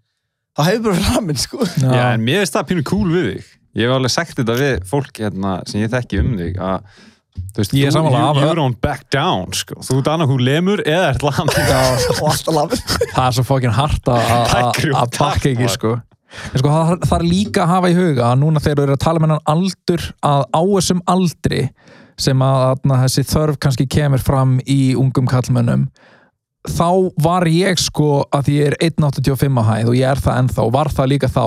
[0.58, 1.88] þá hefur bara ramin sko já.
[1.88, 3.52] Já, en mér finnst það pínu cool við þig.
[3.76, 7.15] Ég hef alveg sagt þetta við fólk hérna, sem ég þekki um þig að þú
[7.56, 9.74] veist, Ég er you, af- you don't back down sko.
[9.80, 12.82] þú ert annað hún lemur eða ert land og alltaf lafin
[13.14, 15.94] Það er svo fokkin hart að- að að bakka ekki sko.
[16.52, 18.96] En sko það það er líka að hafa í huga að núna þegar þú eru
[18.96, 21.62] að tala með hann aldur að á þessum aldri
[22.18, 25.86] sem að þarna, þessi þörf kannski kemur fram í ungum kallmönnum
[26.66, 30.64] þá var ég sko að ég er 1.85 að hæð og ég er það ennþá
[30.66, 31.44] og var það líka þá.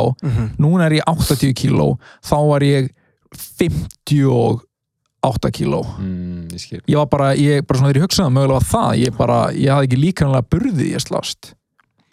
[0.58, 2.90] Núna er ég 80 kíló þá var ég
[5.20, 5.84] 58 kíló.
[6.00, 9.00] Mm, ég ég var bara, ég bara svona þegar ég hugsaði um mögulega var það,
[9.04, 11.54] ég bara, ég hafði ekki líkanlega burði í að slást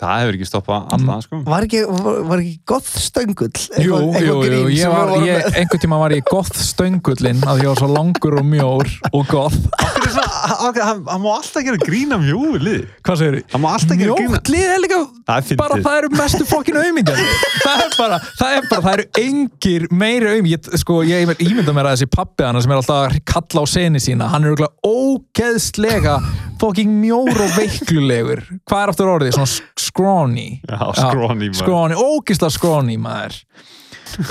[0.00, 1.40] það hefur ekki stoppað alltaf, sko.
[1.46, 3.52] Var ekki, var, var ekki gott stöngull?
[3.80, 7.80] Jú, jú, jú, ég var, ég, einhvern tíma var ég goth stöngullinn að ég var
[7.80, 9.60] svo langur og mjór og goth.
[10.06, 12.86] Er hann má alltaf gera grína mjóu lið.
[13.04, 14.36] Hvað segir Hann má alltaf gera grína.
[14.36, 17.16] Mjótt lið er líka Það er bara það eru mestu fokkin auðmingjar
[17.64, 21.74] það er bara, það er bara, það eru engir meiri auðmingjar, ég, sko, ég ímynda
[21.74, 24.62] mér að þessi pappi hana sem er alltaf að kalla á seni sína, hann er
[24.86, 26.20] ógeðslega
[26.60, 29.50] fokkin mjór og veiklulegur hvað er aftur orðið, svona
[29.96, 31.60] sk- scrawny Já, scrawny, maður.
[31.62, 33.40] scrawny, ógeðslega scrawny maður.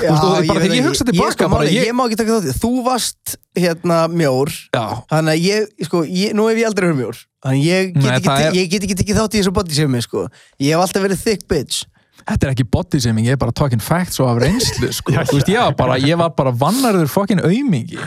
[0.00, 0.12] Já,
[0.48, 2.60] veist, ég hugsa tilbaka, sko, bara máli, ég- ég má ekki taka þátt.
[2.62, 4.48] Þú varst hérna mjór.
[4.74, 7.18] Já, Þannig að ég, sko, ég, nú hef ég aldrei verið mjór.
[7.44, 9.74] Þannig að ég get, Nei, ekki, er- ég get ekki tekið þátt í þessu body
[9.74, 10.24] shaming, sko.
[10.58, 11.84] Ég hef alltaf verið thick bitch.
[12.26, 15.36] Þetta er ekki body shaming, ég er bara talking facts og af reynslu, sko, þú
[15.38, 18.00] veist, ég var bara ég var bara vannarður fokkin auðmingi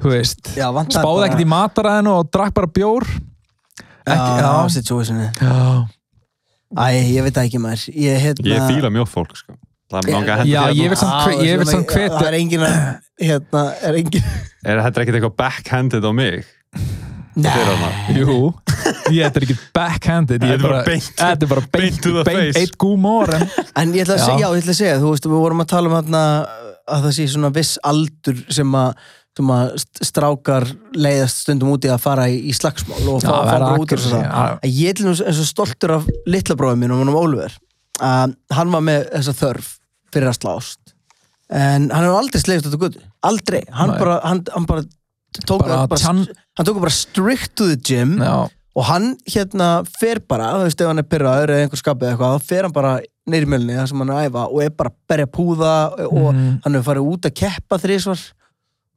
[0.00, 3.04] spáði ekkert í mataræðinu og drakk bara bjór.
[4.06, 4.64] Ekki, Já,
[5.44, 5.99] já
[6.78, 9.56] Æ, ég veit það ekki maður Ég, hérna, Ég fíla mjög fólk, sko.
[9.90, 12.36] Það er langa að Já, ég vil samt hve- ég vil samt Það hvetja er
[12.38, 12.76] engin að,
[13.26, 14.28] hérna, er engin
[14.70, 16.44] Er þetta ekkert eitthvað backhanded á mig?
[17.40, 17.88] Hana.
[18.12, 18.36] Jú,
[19.14, 22.00] ég þetta er ekki backhanded ég Þetta er bara beint- Þetta er bara beint, beint
[22.04, 22.56] to the face.
[22.60, 25.26] eitt gúmor en En ég ætla að segja, já, ég ætla að segja, þú veist,
[25.30, 26.22] við vorum að tala um hérna
[26.90, 28.94] að það sé svona viss aldur sem að,
[29.36, 30.66] sem að st- strákar
[30.98, 34.10] leiðast stundum út í að fara í, í slagsmál og fá, vera bara út þessu.
[34.18, 34.58] já.
[34.62, 37.54] En Ég er eins og stoltur af litla bróðum minn og hann um Ólfur.
[38.00, 39.68] Uh, hann var með þessa þörf
[40.12, 40.94] fyrir að slást.
[41.50, 43.00] En hann hefur aldrei slegist á gutu.
[43.26, 43.62] Aldrei.
[43.74, 43.98] Hann Nei.
[43.98, 44.82] bara, hann, hann bara
[45.46, 46.26] tók Bara bara, tjann-
[46.58, 50.80] hann tók bara strict to the gym já, og hann hérna fer bara, þú veist
[50.82, 52.92] ef hann er pyrraður eða einhver skapið eitthvað, þá fer hann bara
[53.30, 55.72] neyri mjölni þar sem hann er að æfa og er bara að berja púða
[56.08, 56.60] og Mhm.
[56.64, 58.20] hann hefur farið út að keppa þrísvar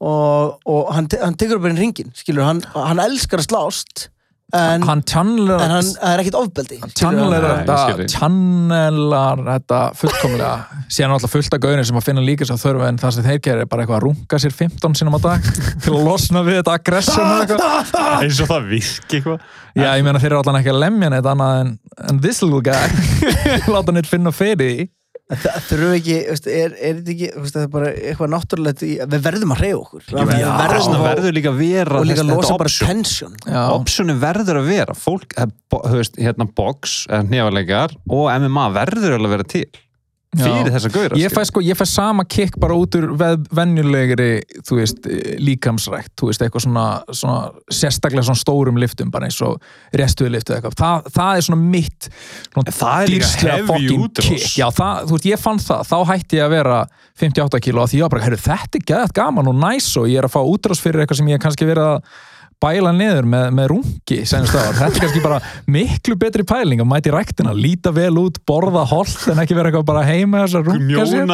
[0.02, 4.08] og, og hann, te hann tekur upp einn ringin, skilur, hann, hann elskar að slást
[4.54, 8.08] en, hann channelar en hann það er ekkit ofbeldi ég skil þetta þig.
[8.14, 10.82] channelar þetta fullkomlega.
[10.94, 13.42] Síðan alltaf fullt af gaurin sem að finna líka svo þörfu en það sem þeir
[13.48, 15.52] gerir er bara eitthvað að runga sér 15 sinum á dag
[15.84, 17.94] til að losna við þetta eitthvað.
[18.20, 19.48] Eins og það virki eitthvað.
[19.74, 21.72] Já, ég meina þeir eru allan ekki að lemja neitt annað en,
[22.12, 22.86] en this little guy.
[23.74, 24.86] Láta neitt finna fyrir
[25.42, 28.92] það þurfum ekki, veist, er, er þetta ekki veist, það er bara eitthvað náttúrulegt í,
[29.14, 30.06] við verðum að reyja okkur.
[30.08, 32.74] Já, verðum verður, að verður líka að vera og líka losa bara
[33.54, 35.56] Já, Optioni verður að vera fólk, eh,
[36.22, 39.66] hérna box, hnefarleikar og MMA verður alveg að vera til
[40.40, 43.14] fyrir þessa gauðra Ég fæ, sko, ég fæ sama kick bara út úr
[44.80, 49.62] veist, eh, líkamsrækt, þú veist, eitthvað svona, svona sérstaklega svona stórum liftum, bara eins og
[49.94, 50.78] restuðliftu eitthvað.
[50.80, 52.10] Það, það er svona mitt
[53.14, 54.30] dýrslega útrás.
[54.30, 54.58] kick.
[54.58, 56.84] Já, það, þú veist, ég fann það, þá hætti ég að vera
[57.24, 60.10] 58 kíló að því ég var bara, heyrðu, þetta er gæðat gaman og næs og
[60.10, 62.14] ég er að fá útrás fyrir eitthvað sem ég kannski verið að
[62.64, 64.18] bæla niður með, með rungi.
[64.24, 65.40] Þetta er kannski bara
[65.76, 69.88] miklu betri pæling að mæti ræktina, líta vel út, borða holt en ekki vera eitthvað
[69.92, 71.28] bara heima þess að runga sér.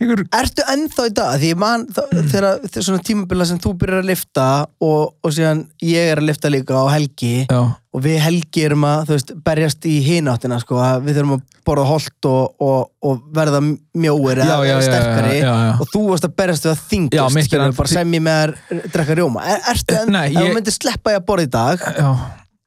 [0.00, 1.38] Einhver, Ertu ennþá í dag?
[1.40, 2.50] Því ég man þá- þegar
[2.82, 4.48] svona tímabila sem þú byrjar að lifta
[4.82, 7.60] og, og síðan ég er að lifta líka á helgi já,
[7.94, 12.28] og við helgi erum að veist, berjast í hináttina sko, við þurfum að borða holt
[12.28, 15.36] og, og, og verða mjóir eða já, já, sterkari.
[15.38, 19.18] já, og þú varst að berjast við að þingast bara sem ég með að drekka
[19.20, 19.44] rjóma.
[19.46, 21.86] Er, Ertu enn, Nei, ef ég- þú myndir sleppa ég að borða í dag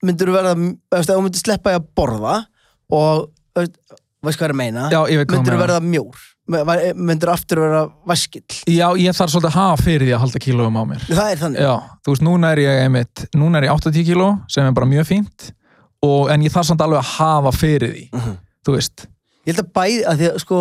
[0.08, 0.56] myndir þú verða,
[0.98, 2.38] ef þú myndir sleppa ég að borða
[2.94, 4.88] og veist, hvað er meina?
[4.94, 9.58] Ég hvað myndir þú verða mjór myndir aftur verða vaskill Já, ég þarf svolítið að
[9.60, 11.02] hafa fyrir því að halda kílóum á mér.
[11.10, 11.74] það er þannig Já,
[12.06, 15.06] þú veist, núna er ég einmitt, núna er ég 80 kíló sem er bara mjög
[15.12, 15.52] fínt
[16.04, 18.38] og, en ég þarf samt alveg að hafa fyrir því, Mhm.
[18.68, 19.08] þú veist.
[19.48, 20.58] Ég held að bæði, að því að sko,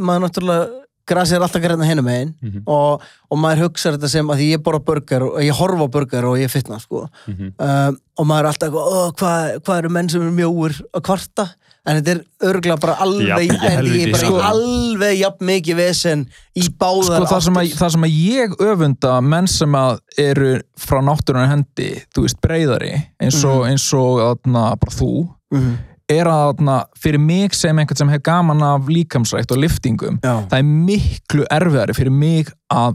[0.00, 0.68] maður náttúrulega
[1.08, 2.62] grasið er alltaf græna hennar megin Mhm.
[2.66, 5.88] og, og maður hugsa þetta sem að því ég borða burger og ég horfa á
[5.90, 7.08] burger og ég fitna sko.
[7.28, 7.52] Mhm.
[7.58, 11.02] um, og maður er alltaf eitthvað, "Ó, hvað, hvað eru menn sem eru mjóur að
[11.02, 11.54] kvarta
[11.86, 14.38] en þetta er örgulega bara alveg, Jafn- sko.
[14.44, 16.24] alveg jafn mikið vesen
[16.58, 20.50] í báðar Sko, það sem, að, það sem að ég öfunda menn sem að eru
[20.78, 25.12] frá náttúrunar hendi, þú veist, breyðari eins og, eins og atna, bara þú,
[25.54, 25.76] mm
[26.08, 30.38] er að atna, fyrir mig sem einhvern sem hef gaman af líkamsrækt og liftingum, Já,
[30.48, 32.94] það er miklu erfiðari fyrir mig að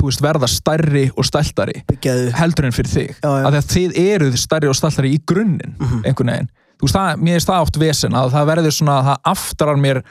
[0.00, 3.10] þú veist, verða stærri og stæltari byggjaðu heldur en fyrir þig.
[3.20, 3.44] Já, já.
[3.44, 6.00] að því að þið eruð stærri og stæltari í grunninn Mhm.
[6.08, 6.48] einhvern veginn
[6.84, 9.80] þú veist, það, mér er það oft vesen að það verður svona að það aftrar
[9.80, 10.02] mér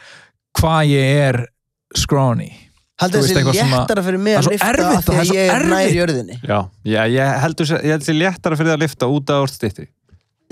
[0.60, 1.42] hvað ég er
[3.04, 5.24] Þú veist, þessi eitthvað léttara fyrir mig Það er að lifta erfitt því það er
[5.24, 5.96] að ég er nær erfitt.
[5.98, 6.36] jörðinni.
[6.48, 9.42] Já, já ég heldur sér, ég held sér léttara fyrir það að lifta út af
[9.44, 9.88] orð stittri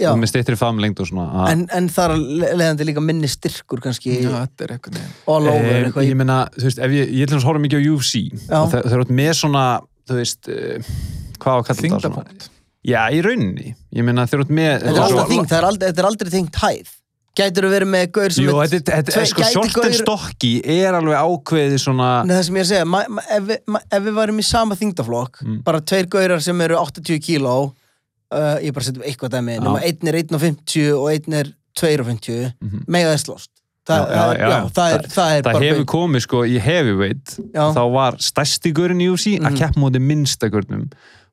[0.01, 3.81] Já, og með stittri famlengd og svona að- en, en þar leðandi líka minni styrkur
[3.85, 5.11] kannski þetta er veginn.
[5.27, 7.77] all over Eh, eitthvað ég meina, þú veist, ef ég, ég til að horfa mikið
[7.77, 8.57] á UFC Já.
[8.63, 9.65] og þau þau eru með svona,
[10.09, 10.91] þú veist uh,
[11.37, 12.50] hvað á að kalla þetta
[12.85, 15.87] já, í rauninni, ég meina þeir eru með Þetta er alltaf þingt, það er aldrei,
[15.91, 16.97] þetta er aldrei þingt hæð
[17.39, 20.97] Gætur þú verið með gaur sem Jú, er þetta, þetta, þetta sko, gaur- stokki er
[20.97, 24.03] alveg ákveðið svona Nei, það sem ég er að segja, ma, ma, ef, ma, ef
[24.03, 25.61] við varum í sama þingdaflokk Mm.
[25.63, 29.61] bara tveir gaurar sem eru 80 kíló uh, ég bara setjum eitthvað dæmi Já.
[29.63, 32.83] nema einn er 1.50 og einn er 2.50 Mhm.
[32.91, 33.49] mega þess lost
[33.87, 36.59] það, Já, já, það, já, já, það er, það er það hefur komið sko í
[36.59, 39.47] heavyweight þá var stærsti görinn í UFC Mhm.
[39.47, 40.89] að kepp móti minnsta görnum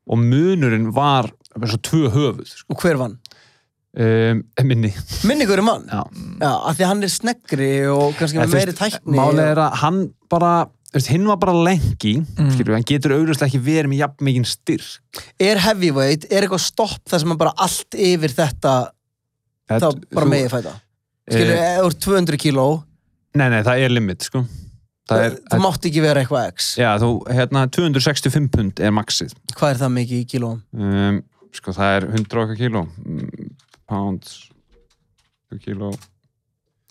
[0.09, 1.29] og munurinn var
[1.63, 2.73] bara svo tvö höfuð sko.
[2.75, 3.19] og hver vann?
[3.99, 4.93] um, minni
[5.29, 6.03] minni er mann Já.
[6.41, 9.79] Já, af því að hann er sneggri og kannski þú meiri tækni og- er að
[9.83, 10.53] hann bara
[10.93, 12.53] veist, hinn var bara lengi mm.
[12.55, 17.03] skilur, hann getur augljóslega ekki verið með jafn mikinn styrk er heavyweight, er eitthvað stopp
[17.09, 18.77] þar sem er bara allt yfir þetta
[19.69, 20.77] þá bara Þú- megi fæta
[21.29, 22.69] skilur, Eh, ef þú ert 200 kíló
[23.37, 24.47] Nei, nei, það er limit sko
[25.09, 29.33] Það er, þú mátt ekki vera eitthvað x já, þú, hérna, 265 pund er maxið
[29.57, 30.51] hvað er það mikið í kíló?
[30.77, 31.21] um,
[31.57, 32.85] sko, það er 100 okkar kíló.
[33.89, 34.39] Pounds.
[35.53, 35.93] 2 kíló.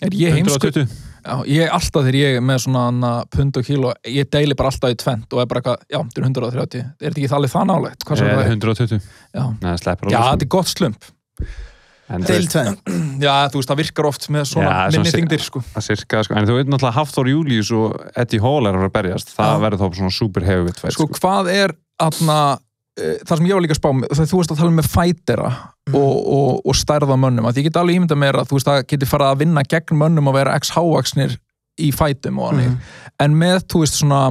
[0.02, 0.70] Er ég heimsku?
[0.70, 0.90] 120
[1.28, 4.94] Já, ég alltaf þegar ég er með svona pund og kíló, ég deili bara alltaf
[4.94, 7.66] í tvent og er bara eitthvað, já, þetta er 130 er þetta ekki þalið það
[7.72, 8.06] nálegt?
[8.08, 8.52] Hvað er það?
[8.54, 9.72] 120 Já, Nei,
[10.14, 11.10] já þetta er gott slump.
[12.08, 12.24] Sko.
[12.24, 12.78] Deil tvenn
[13.26, 15.62] Já, þú veist, það virkar oft með svona minni þingdir, sko.
[15.74, 16.38] það er sirka, sko.
[16.40, 19.34] En þú veit náttúrulega Hafþór Július og Eddie Hall er að berjast.
[19.36, 22.40] Það verður þá svona super heavyweight fight Sko, hvað er aðna,
[22.98, 25.50] það sem ég var líka að spá með, þú veist að tala með fætera
[25.94, 28.80] og, og, og stærða mönnum, að ég get alveg ímynda mér að þú veist að
[28.92, 31.36] geti farið að vinna gegn mönnum og vera x hávaksnir
[31.78, 32.72] í fætum og annir,
[33.22, 34.22] en með, þú veist, svona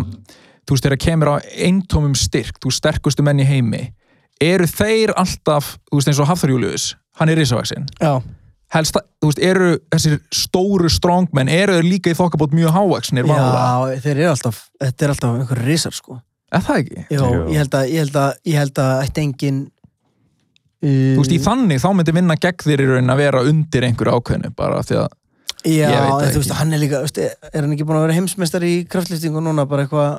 [0.67, 3.85] þú veist, þegar kemur á eintómum styrk þú sterkustu menn í heimi
[4.43, 6.89] eru þeir alltaf, þú veist, eins og Hafþór Július
[7.21, 7.87] hann er risavaksinn
[8.75, 13.25] helst, að- þú veist, eru þessir stóru strongmenn, eru þeir líka í þokkabót mjög hávaksnir,
[13.31, 16.19] Já, þeir eru alltaf, þetta er alltaf einhver risar sko.
[16.53, 17.07] Er það ekki?
[17.11, 17.41] Jó, Jú.
[17.53, 21.41] ég held að, ég held að, ég held að ætti engin uh, Þú veist, í
[21.47, 25.01] þannig, þá myndi vinna gegn þér í raunin að vera undir einhverju ákveðinu, bara því
[25.03, 25.09] að
[25.67, 27.19] Já, en þú veist, hann er líka, þú veist,
[27.51, 30.17] er hann ekki búin að vera heimsmeistar í kraftlýftingu núna, bara eitthvað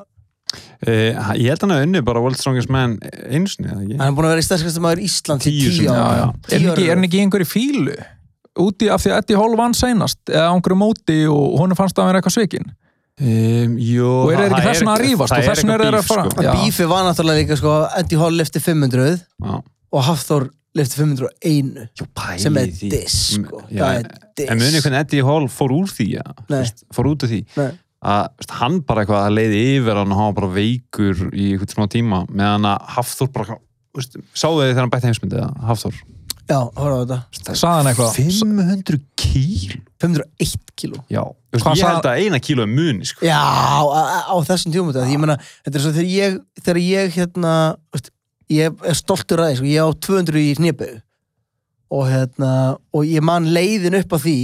[0.88, 1.12] Eh,
[1.42, 3.98] Ég held hann að unni bara World Strongest Man einu sinni, eða ekki?
[4.00, 6.28] Hann er búin að vera í stærskastum maður Íslands í Tíu tíu ára já, já.
[6.56, 7.96] Er hann ekki, er ekki í einhverju fílu?
[8.64, 12.00] Úti af því að Eddie Hall vann seinast, eða á einhverju móti og honum fannst
[12.00, 12.72] að vera eitthvað svikin.
[13.18, 15.86] Um, jú, Og eru þeir ekki það þess að rífast og það þess eitthvað eru
[15.88, 16.52] þeir að fara- sko.
[16.60, 19.08] Bífi var náttúrulega líka, sko, Eddie Hall lifti 500
[19.42, 19.56] Já.
[19.98, 20.46] og Hafþór
[20.78, 22.06] lifti 501 Jú,
[22.38, 24.12] sem er diss, sko Það en-
[24.46, 26.22] er munið hvernig Eddie Hall fór úr því ja?
[26.50, 26.60] Nei.
[26.62, 27.72] Veist, fór út af því Nei.
[28.06, 31.74] að hann bara eitthvað að leiði yfir hann og hann var bara veikur í eitthvað
[31.74, 33.58] smá tíma meðan að Hafþór bara
[34.38, 35.98] sáðu þið þegar hann bætti heimsmyndið að Hafþór
[36.48, 37.56] Já, horfa á þetta.
[37.60, 38.18] Saði hann eitthvað?
[38.18, 41.02] 500 kíl 501 kíló.
[41.10, 41.24] Já,
[41.58, 43.26] ég held að eina kíló er muni sko.
[43.26, 45.36] Já, á, á, á þessum tíum þetta, ég meina,
[45.66, 47.54] þetta er svo þegar ég, þegar ég hérna,
[48.54, 51.02] ég er stoltur að því, sko, ég á 200 í hnébögu
[51.98, 52.52] og hérna,
[52.94, 54.40] og ég man leiðin upp á því,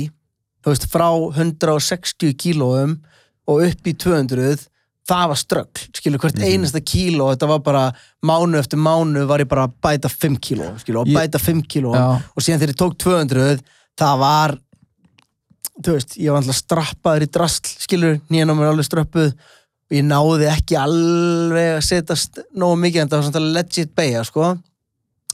[0.64, 2.98] þú veist, frá 160 kílóum
[3.52, 4.66] og upp í 200,
[5.10, 6.46] það var ströggl, skilur, hvert Mhm.
[6.48, 7.94] einasta kíló, þetta var bara
[8.24, 11.94] mánu eftir mánu var ég bara að bæta 5 kíló, skilur, og bæta 5 kíló
[11.94, 12.22] Já.
[12.36, 13.60] og síðan þegar ég tók 200
[13.98, 14.58] það var
[15.84, 19.92] þú veist, ég var alltaf strappaður í drasl skilur, nýjan á mér alveg ströppuð og
[19.98, 24.58] ég náði ekki alveg að setjast nógu mikið en það var svona legit beigja, sko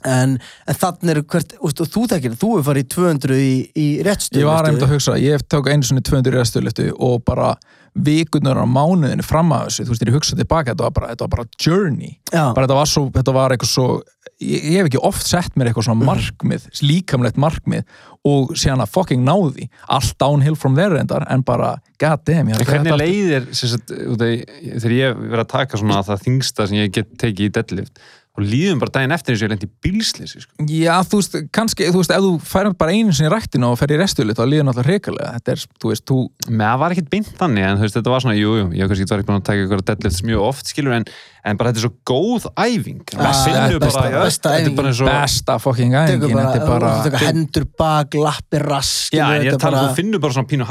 [0.08, 0.38] en,
[0.68, 4.44] en þannig er hvert, úst, þú tekir þú er farið í 200 í, í réttstöðu
[4.44, 7.54] Ég var einmitt að hugsa, ég tók einu svona 200 í restöðliftu og bara
[8.00, 11.26] vikurnar á mánuðinu fram að þessu, þú veist, ég hugsa tilbaka, þetta var bara, þetta
[11.26, 13.88] var bara journey, Já, bara þetta var svo, þetta var eitthvað svo,
[14.40, 17.98] ég, ég hef ekki oft sett mér eitthvað svona markmið, líkamlegt markmið
[18.30, 22.60] og síðan að fucking náði, allt downhill from there endar, en bara, god damn, ég
[22.60, 26.24] En er hvernig leiðir sem sagt, út af- þegar ég verið að taka svona það
[26.30, 28.04] þingsta sem ég get tekið í deadlift
[28.40, 30.68] og líðum bara daginn eftir þess að ég lendi í bílsleysi sko.
[30.72, 33.80] Já, þú veist, kannski, þú veist, ef þú færir bara einu sinni í ræktina og
[33.80, 36.20] fer í restöðlit, þá líður náttúrulega reikalega, þetta er, þú veist, þú
[36.50, 38.86] með það var ekkert beint þannig en þú veist, þetta var svona, jú, jú, ég
[38.86, 41.10] hef kannski ekki búin að taka ykkur deadlifts mjög oft, skilur, en,
[41.46, 43.00] en bara þetta er svo góð æfing.
[43.16, 43.30] Ah,
[43.80, 44.76] besta- bara, besta þetta er æfingin.
[44.76, 49.26] bara og besta fucking tekur æfingin, bara, þetta er bara hendur bak, lappir rass Já,
[49.40, 50.66] ég tala, bara- þú finnur bara svona pínu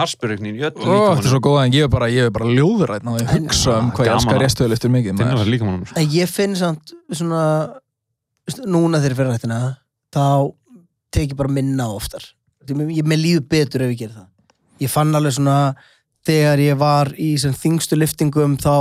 [0.76, 3.32] Ó, þetta er svo góð en ég er bara, ég er bara ljóðrætt náðu að
[3.38, 5.16] hugsa um hvað ég elskar restöðliftur mikið
[5.88, 5.96] sko.
[5.96, 7.42] En ég finn samt svona
[8.66, 9.60] núna þegar ég fyrir rættina
[10.14, 10.54] þá
[11.12, 12.24] tek ég bara minna oftar.
[12.68, 14.26] Ég, ég, mér líður betur ef ég ger það.
[14.84, 15.74] Ég fann alveg svona
[16.26, 18.72] þegar ég var í sem þingstu liftingum þá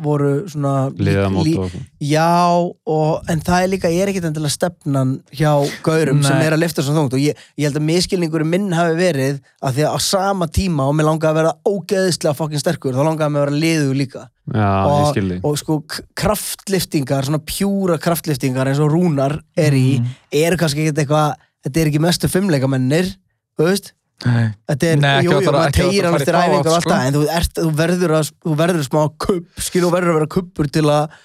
[0.00, 1.84] voru svona liðamót lí- og svona.
[2.00, 2.48] Já,
[2.86, 5.50] og, en það er líka, ég er ekkert endilega stefnan hjá
[5.84, 6.46] gaurum sem Nei.
[6.46, 9.74] er að lifta svo þungt og ég, ég held að miskilningur minn hafi verið að
[9.76, 13.34] því að á sama tíma og mér langaði að vera ógeðislega fokkin sterkur, þá langaði
[13.34, 14.24] mér að vera liður líka
[14.54, 15.78] Já, og, og sko
[16.38, 20.08] kraftliftingar, svona pjúra kraftliftingar eins og Rúnar er í Mhm.
[20.32, 21.34] eru kannski ekkert eitthvað,
[21.64, 23.12] þetta er ekki mestu fimmleikamennir
[23.58, 23.92] þú veist,
[24.22, 26.84] Þetta er, Nei, jú, jú, maður ekki tegir hann fara í eftir æfingar og alltaf,
[26.86, 26.98] sko.
[27.08, 30.28] en þú, ert, þú verður að, þú verður smá kupp, skil, þú verður að vera
[30.36, 31.16] kuppur til að,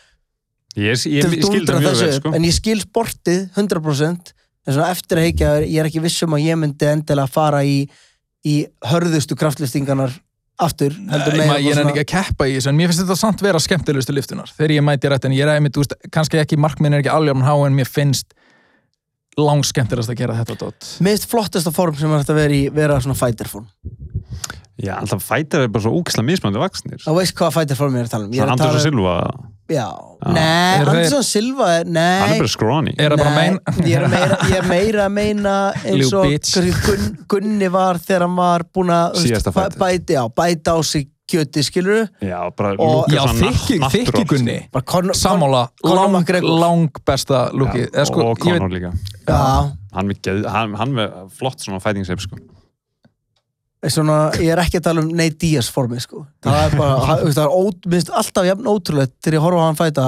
[0.80, 2.34] Ég, ég, til að það mjög þessu sko.
[2.36, 4.34] en ég skil sportið 100%,
[4.68, 7.62] en svona eftir að heikja, ég er ekki viss um að ég myndi endilega fara
[7.68, 7.78] í,
[8.48, 8.56] í
[8.92, 10.18] hörðustu kraftlýstingarnar
[10.60, 13.20] aftur, heldur Ég, meira ég er ekki að keppa í þessu en mér finnst þetta
[13.22, 16.42] samt vera skemmtilegustu liftunar þegar ég mæti rétt en ég er einmitt, þú veist, kannski
[16.42, 18.36] ekki markminn er ekki alveg há en mér finnst
[19.38, 22.64] lang skemmtilegast að gera þetta dot Mér finnst flottasta form sem er að vera í
[22.74, 23.68] vera svona fighterform.
[24.80, 27.02] Já, alltaf fætar er bara svo ógislega mismandi vaksnir.
[27.04, 28.36] Það veist hvaða fighterform ég er að tala um.
[28.36, 29.88] Ég að Anders og tala um, Silva, já, Já.
[30.34, 32.94] nei, Andersson Silva er, hann nei, er bara scrawny.
[32.96, 35.56] Er það bara Nei, mein ég, er meira, ég er meira að meina
[35.90, 36.26] eins og
[37.30, 43.08] Gunni var þegar hann var búinn að bæta á sig kjöti, skilur Já, bara Og-
[43.08, 47.58] lúkar Já, bara Conor, Sammála, Conor lang, lang besta sko.
[47.62, 48.92] lúki Já, sko, og veit- Conor líka.
[49.28, 49.42] já,
[49.94, 52.38] Hann með, geð, hann, hann með flott svona fighting shape, sko.
[53.90, 57.32] svona, ég er ekki að tala um Nate Diaz formi, sko það er bara, þú
[57.32, 60.08] það er ót, minnst alltaf jafn ótrúlegt þegar ég horfa á hann fæta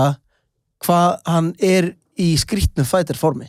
[0.85, 3.47] hvað hann er í skrýtnum fætir formi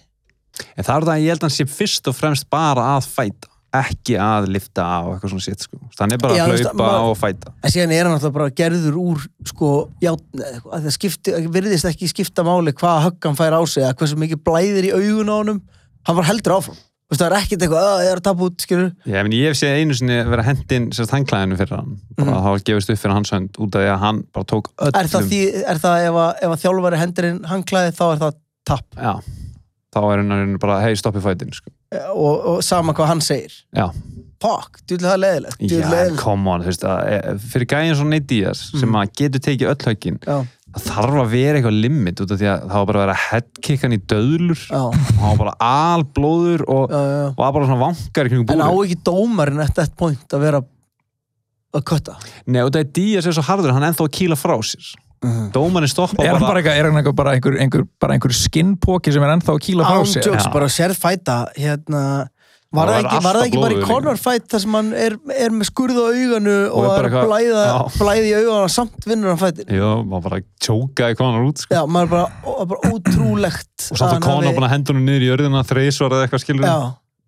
[0.77, 3.07] En það er það að ég held að hann sé fyrst og fremst bara að
[3.09, 3.49] fæta.
[3.73, 5.79] Ekki að lifta á eitthvað svona sitt, sko.
[5.97, 7.53] Þannig bara Já, að hlaupa maður- og fæta.
[7.65, 9.71] en síðan er hann alltaf bara gerður úr sko,
[10.03, 13.95] játn, að það skipti, virðist ekki skipta máli hvaða högg hann fær á sig eða
[13.97, 15.61] hversu mikið blæðir í augun á honum
[16.05, 16.77] hann var heldur áfram
[17.13, 19.57] veist, það er ekkert eitthvað, að ég er að tapa út, skilur Já, ég hef
[19.57, 21.97] séð einu sinni vera hendin sérst hangklæðinu fyrir hann.
[22.17, 22.37] Bara Mhm.
[22.37, 24.65] að það var gefist upp fyrir hans hönd út af því að hann bara tók
[24.81, 25.01] öllum.
[25.01, 28.35] er það, því, er það ef, að, ef að þjálfari hendurinn hangklæði þá er það
[28.65, 29.15] tap Já.
[29.93, 31.69] Þá er hann bara, hei, stoppi fætin, sko.
[32.15, 33.91] og, og sama hvað hann segir Já.
[34.43, 36.23] Pokk, djúlega það er leðilegt Já, djöfull leiðilegt.
[36.25, 38.97] come on, þú veist, að, e, fyrir gæðin svona Nate Diaz sem Mhm.
[39.03, 42.63] að getur tekið öll höggin það þarf að vera eitthvað limit út af því að
[42.65, 47.37] það var bara að vera headkickan í döðlur og hann var bara alblóður og, og
[47.37, 50.63] var bara svona vankar í kringum En á ekki dómarinn eftir þetta point að vera
[51.77, 52.17] að kötta
[52.47, 54.95] Nei, og það er Diaz er svo harður, hann er ennþá að kýla frá sér
[55.55, 59.23] Dómarinn stoppa Er hann bara, eitthvað, er hann bara einhver, einhver, bara einhver skinnpóki sem
[59.23, 60.25] er ennþá að kýla frá Án sér?
[60.27, 60.53] jokes, Já.
[60.53, 62.05] bara sérð fæta hérna
[62.73, 63.59] Var Það það, var ekki, var það ekki
[63.93, 66.89] bara í fight þar sem hann er, er með skurð á auganu og, Og er
[66.89, 67.75] bara er að blæða, Já.
[68.01, 71.77] blæði í auganu samt vinnur hann fætin Jó, maður bara tjókaði konar út sko.
[71.77, 75.27] Já, maður er bara, ó- bara ótrúlegt og samt að hann konar bara hendunum niður
[75.27, 76.79] í jörðina þreysvar eða eitthvað skilur Já,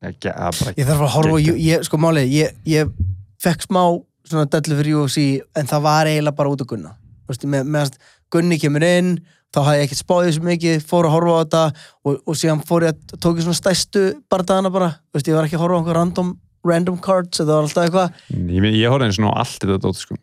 [0.08, 1.60] Ekki, að bara, ég þarf að horfa á, Geggjað.
[1.68, 2.96] ég, sko máli, ég, ég
[3.44, 3.82] fekk smá
[4.24, 5.26] svona dellu fyrir UFC
[5.60, 6.96] en það var eiginlega bara út af Gunna
[7.28, 7.96] veist, með, meðan
[8.34, 9.16] Gunni kemur inn
[9.54, 12.62] þá hafði ég ekkert spáðið svo mikið, fór að horfa á þetta og, og síðan
[12.66, 15.78] fór ég að tók ég svona stæstu bardagana bara, veist, ég var ekki að horfa
[15.78, 16.32] á einhver random,
[16.66, 18.22] random cards, var alltaf eitthvað.
[18.34, 20.18] Ég, ég, horfði eins og allt þetta dót sko.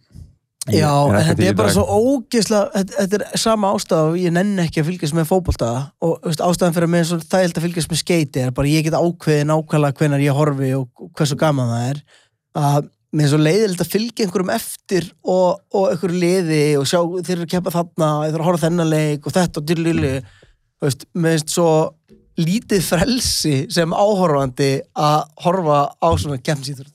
[0.70, 4.62] Já, en þetta er bara svo ógeðslega, þetta, þetta er sama ástæða og ég nenni
[4.62, 5.70] ekki að fylgjast með fótbolta
[6.06, 8.86] og veist, ástæðan fyrir mér er svo þægild að fylgjast með skeiti er bara ég
[8.86, 12.04] get ákveðið nákvæmlega hvenar ég horfi og hversu gaman það er.
[12.62, 17.34] Að er svo leiðilegt að fylgja einhverjum eftir og, og einhverju liði og sjá þeir
[17.36, 20.14] eru að keppa þarna þeir eru að horfa þennan leik og þetta og dyrlili
[20.82, 21.72] mér finnst svo
[22.40, 26.88] lítið frelsi sem áhorfandi að horfa á svona kemsýþur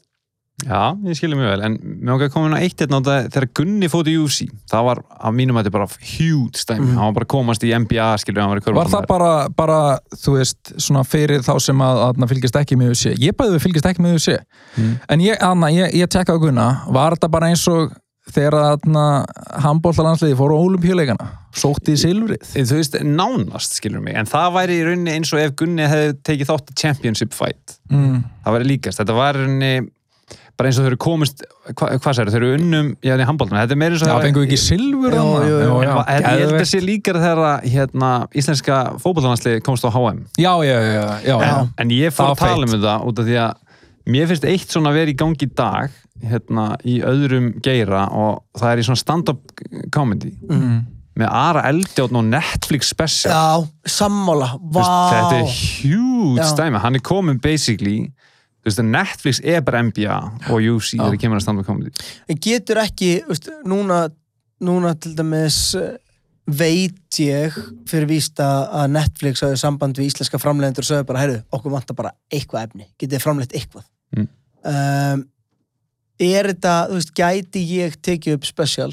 [0.65, 3.47] Já, ég skilur mjög vel, en mér okkar komin á eitt hérna á þetta, þegar
[3.59, 6.95] Gunni fótt í UFC það var að mínum að þetta bara huge stæmi, Mhm.
[6.97, 9.99] hann var bara að komast í NBA skilur, hann var í Var það bara, bara,
[10.17, 13.13] þú veist, svona fyrir þá sem að, að fylgist ekki með UFC?
[13.21, 14.39] Ég bæði við fylgist ekki með UFC.
[14.79, 15.01] Mm.
[15.11, 17.93] En ég, Anna, ég, ég tekka á Gunna, var þetta bara eins og
[18.33, 19.27] þegar að
[19.63, 22.43] handbóltalandsliði fóru á olimpíuleikana, sótti í silfrið?
[22.57, 26.17] þú veist, nánast skilur mig, en það væri í rauninni eins og ef Gunni hefði
[26.27, 28.25] tekið þátt championship fight Mm.
[28.45, 29.89] það væri líkast, þetta var í rauninni
[30.57, 31.43] bara eins og þau eru komist
[31.77, 34.27] hva, hvað sér, þau eru unnum í handbóltum, þetta er meira eins og Já, það-
[34.29, 39.85] fengu ekki silfur En ég held að sé líkara þegar að, hérna, íslenska fótballlandsliði komst
[39.85, 41.37] á HM já, já, já, já, já.
[41.45, 41.69] Já.
[41.79, 43.55] en ég fór Það að tala um þetta út af því að
[44.07, 45.91] mér finnst eitt svona að vera í gangi í dag
[46.25, 49.41] hérna, í öðrum geira og það er í svona stand-up
[49.93, 50.33] comedy.
[50.49, 50.85] Mm.
[51.17, 53.33] með Ara Eldjátt og Netflix special.
[53.33, 56.49] Já, sammála, veist, þetta er huge Já.
[56.51, 58.11] stæmi hann er komin basically
[58.67, 60.17] þú veist, Netflix er bara NBA
[60.51, 62.07] og UFC þegar kemur að stand-up comedy.
[62.27, 64.09] En getur ekki, veist, núna
[64.65, 65.97] núna til dæmis eh,
[66.47, 67.55] veit ég
[67.89, 71.75] fyrir víst að að Netflix hafði samband við íslenska framleiðendur og sögðu bara, heyrðu, okkur
[71.75, 72.87] vantar bara eitthvað efni.
[72.95, 73.89] Getið þið framleitt eitthvað?
[74.17, 74.29] Mm.
[74.71, 75.25] um,
[76.23, 78.93] er þetta, þú veist, gæti ég tekið upp special,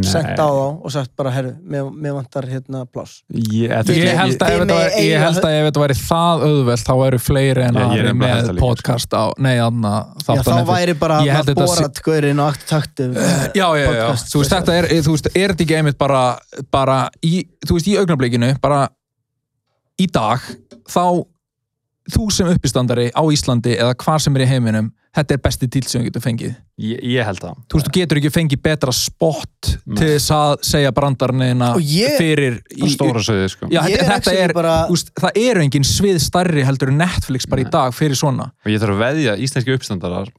[0.00, 3.18] sendt á þá og sagt bara, heyrðu, mér, vantar hérna pláss.
[3.28, 7.64] Ég, Ég- ég, held, að ef þetta væri- að væri það auðvelt þá væru fleiri
[7.66, 9.92] en aðri nefnilega með líka, podcast á, nei, anna
[10.24, 13.10] Já, þá væri bara að borat gaurinn og akt taktu
[13.60, 16.22] Já, já, já, þú veist, þetta er, þú veist, er þetta ekki einmitt bara,
[16.72, 18.88] bara í, þú veist, í augnablikinu, bara
[20.00, 20.40] í dag,
[20.88, 21.04] þá
[22.10, 25.84] þú sem uppistandari á Íslandi eða hvar sem er í heiminum þetta er besti díl
[25.86, 27.56] sem þú getur fengið Ég, ég held það.
[27.68, 30.92] þú veist, þú getur ekki fengið betra spott til þess að segja
[31.84, 33.68] ég- fyrir Á stóra sögðu, sko.
[33.70, 36.98] Já, Ég þetta, er þetta er, bara- veist, það eru engin svið starri heldur en
[37.04, 40.32] Netflix bara í dag fyrir svona Og ég þarf að veðja, íslenski uppstandarar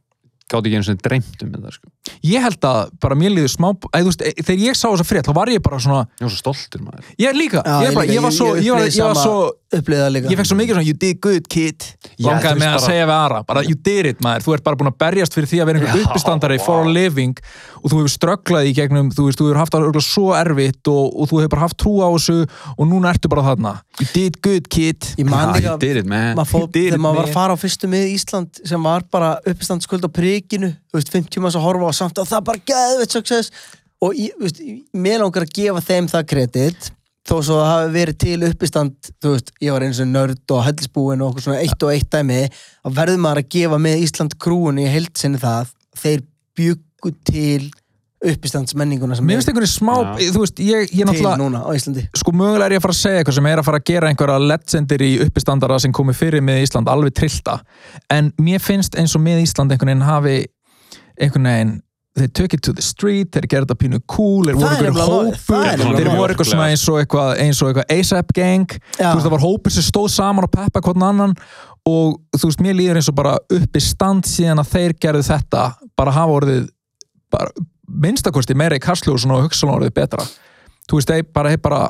[0.52, 1.90] gátt ekki einu sem dreymt um þetta, sko.
[2.28, 5.28] ég held að bara mér líður smá þú veist, e- þegar ég sá þessa frétt,
[5.30, 7.04] þá var ég bara svona Ég var svo stoltur, maður.
[7.18, 9.04] ég líka, Já, ég, ég bara, líka, ég var ég- svo ég ég var, ég
[9.08, 9.38] var svo
[9.74, 10.30] upplýða líka.
[10.30, 11.84] ég fekk svo mikið svona, you did good kid.
[12.20, 14.44] Langaði með að bara- segja við Ara, bara you did it maður.
[14.46, 16.66] Þú ert bara búin að berjast fyrir því að vera einhver uppistandari vá.
[16.66, 17.38] for a living
[17.84, 21.04] og þú hefur strögglað í gegnum, þú veist, þú hefur haft það svo erfitt og,
[21.18, 22.38] og þú hefur bara haft trú á þessu
[22.78, 23.82] og núna ertu bara þarna.
[24.00, 25.00] You did good kid.
[25.18, 29.40] Ég man líka þegar maður var að fara á fyrstu mið Ísland sem var bara
[29.46, 33.16] uppistandsskuld á prikinu þú veist, 50 manns að horfa á samt og það bara geðveitt
[33.16, 33.54] success.
[34.04, 34.62] Og ég, þú veist,
[35.06, 36.92] mér langar að gefa þeim það kredit
[37.24, 40.66] þó svo það hafi verið til uppistand þú veist, ég var eins og nörd og
[40.66, 44.36] hellisbúin og okkur svona eitt og eitt dæmi að verður maður að gefa með Ísland
[44.44, 45.72] krúinu í heildsinni það,
[46.02, 46.26] þeir
[46.60, 47.70] byggu til
[48.32, 50.32] uppistandsmenninguna sem mér er finnst einhvern veginn smá, Já.
[50.36, 52.96] þú veist, ég, ég til náttúrulega núna á Íslandi sko mögulega er ég að fara
[52.98, 56.16] að segja eitthvað sem er að fara að gera einhverja legendir í uppistandara sem komi
[56.18, 57.60] fyrir með Ísland alveg trillta
[58.14, 60.38] en mér finnst eins og með Ísland einhvern veginn hafi
[61.22, 61.74] einhvern veginn
[62.14, 64.74] þeir took it to the street, þeir gerði þetta pínu cool þeir Það voru er
[64.78, 66.20] einhverjum nefnilega málið, það hópur, er nefnilega þeir málið.
[66.22, 69.08] voru eitthvað svona eins og eitthvað, eins og eitthvað ASAP gang Já.
[69.08, 71.34] þú veist það var hópur sem stóð saman og peppa hvern annan
[71.90, 75.64] og þú veist mér líður eins og bara uppi stand síðan að þeir gerðu þetta
[75.98, 76.70] bara hafa orðið
[77.34, 77.50] bara,
[77.88, 80.26] minnstakosti meira í kastljósun og hugsa orðið betra.
[80.90, 81.82] Þú veist, þeir bara, þeir bara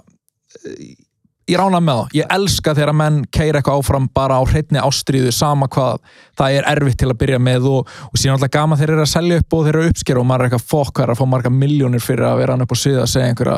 [1.50, 5.32] ég rána með þá, ég elska þegar menn keira eitthvað áfram bara á hreitni ástríðu
[5.36, 6.00] sama hvað,
[6.40, 9.12] það er erfitt til að byrja með og, og síðan alltaf gama þeir eru að
[9.12, 11.52] selja upp og þeir eru að uppskera og maður er eitthvað fokk að fá marga
[11.54, 13.58] miljónir fyrir að vera hann upp á sviða að segja einhverja,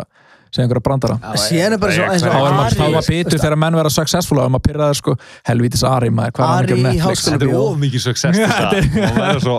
[0.55, 1.17] segja einhverja brandara.
[1.41, 4.39] Síðan er bara svo eins og er Ari- þá maður bitur þegar menn vera successful
[4.41, 5.15] og maður pyrraður sko,
[5.49, 7.25] helvítis Ari maður, hvað er hann að Ari gera í Netflix?
[7.29, 8.39] Þetta er of mikið success
[9.05, 9.57] Og verður svo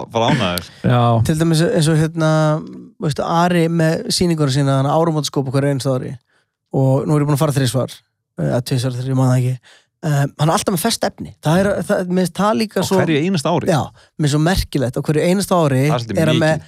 [0.86, 2.30] já, til dæmis eins og hérna
[3.06, 6.14] veistu, Ari með sýningur sína árumótskóp okkur einst ári
[6.76, 7.92] og nú er ég búin að fara þrísvar
[8.36, 9.74] að tvisvar ég maður það ekki.
[10.06, 11.30] Um, hann er alltaf með fest efni.
[11.42, 13.70] Það er, það, það líka Og svo hverju einast ári.
[13.72, 13.80] já,
[14.20, 14.98] mér er svo merkilegt.
[15.00, 16.66] Á hverju einast ári er er hann með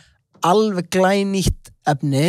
[0.49, 2.25] alveg glænýtt efni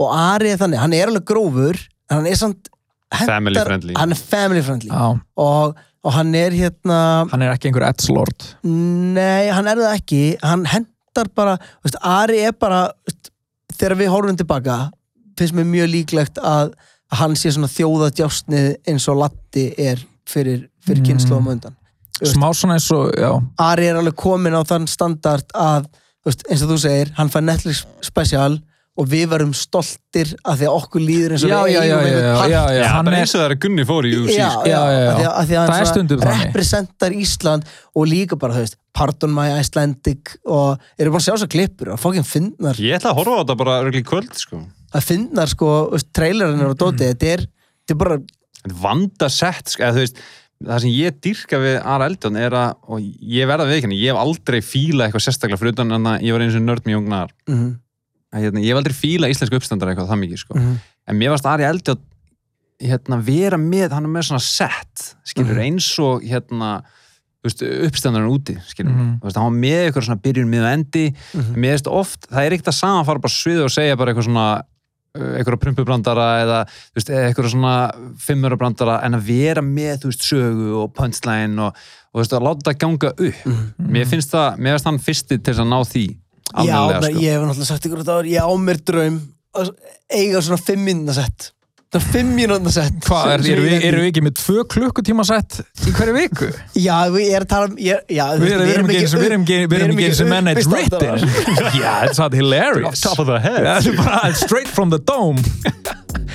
[0.00, 1.78] og Ari er þannig, hann er alveg grófur
[2.10, 2.68] en hann er samt
[3.14, 3.94] hentar- Family friendly.
[3.96, 6.98] hann er family friendly já, og, og hann er hérna
[7.30, 12.40] hann er ekki einhver edgelord Nei, hann er það ekki hann hendar bara, veist, Ari
[12.48, 13.30] er bara veist,
[13.78, 14.80] þegar við horfum tilbaka
[15.38, 16.74] finnst mér mjög líklegt að
[17.14, 21.06] hann sé svona þjóðadjásnið eins og Latti er fyrir, fyrir Mm.
[21.08, 21.76] kynnslóðum undan
[22.20, 22.34] Veist.
[22.36, 25.86] smá svona eins og, já Ari er alveg komin á þann standard að,
[26.26, 28.58] veist, eins og þú segir, hann fær Netflix special
[28.94, 31.96] og við verum stoltir að því að okkur líður eins og já, við eigum já,
[31.98, 33.84] einhvern já, part já, já, Já, hann bara er eins og það er að Gunni
[33.88, 34.36] fór í UFC.
[34.38, 35.08] já, já, Já.
[35.10, 36.44] Að því að, að því að Það er hann stundum þannig.
[36.44, 41.34] representar Ísland og líka bara, þú veist, Pardon My Icelandic og eru búin að sjá
[41.42, 44.30] svo klippur og fokkin finnar, Ég ætla að horfa á þetta bara örgli í kvöld,
[44.38, 44.62] sko.
[44.94, 45.72] að finnar sko,
[46.14, 48.18] trailerinn og dótið, þetta er þetta er bara,
[48.84, 50.22] vandasett, sko, eða þú veist,
[50.64, 54.14] það sem ég dyrka við Ara Eldon er að, og ég verða við ekki, ég
[54.14, 56.96] hef aldrei fílað eitthvað sérstaklega fyrir utan en að ég var eins og nörd með
[56.98, 57.34] jungnar.
[57.50, 57.72] mm
[58.34, 60.54] Hérna, ég hef aldrei fílað íslensku uppstandar eitthvað það mikið, sko.
[60.58, 60.76] -hmm.
[61.06, 61.98] En mér varst Ari Eldon
[62.82, 65.62] hérna, vera með, hann er með svona set, skilur, Mhm.
[65.62, 66.82] eins og hérna,
[67.44, 69.20] uppstandarinn úti, skilur, Mhm.
[69.20, 71.54] þú veist, hann var með eitthvað svona byrjun mið og endi, Mhm.
[71.54, 74.12] mér veist oft, það er ekkert að sama að fara bara svið og segja bara
[74.14, 74.62] eitthvað svona
[75.16, 76.66] uh, eitthvað prumpubrandara eða
[76.96, 81.72] veist, eða eitthvað svona fimmurabrandara en að vera með, þú veist, sögu og punchline og,
[82.12, 85.54] og veist, að láta það ganga upp mér finnst það, mér finnst hann fyrsti til
[85.54, 86.16] að ná því
[86.54, 87.24] Menn, sko.
[87.24, 89.18] ég hef náttúrulega sagt ykkur þetta áður, ég á mér draum
[89.54, 89.74] að
[90.14, 91.50] eiga svona fimm mínúna sett.
[91.94, 92.94] Það er fimm mínúna sett.
[93.06, 95.92] Hvað, er, sem- sem eru ég við, eru við ekki með tvö klukkutíma sett í
[95.94, 96.48] hverju viku?
[96.82, 99.44] Já, við erum að tala um ég, já, Við erum við erum ekki við erum
[99.44, 101.28] ekki við erum ekki eins og menn it's written.
[101.78, 103.00] Já, it's not hilarious.
[103.06, 103.62] Top of the head.
[103.62, 105.38] Það er bara straight from the dome.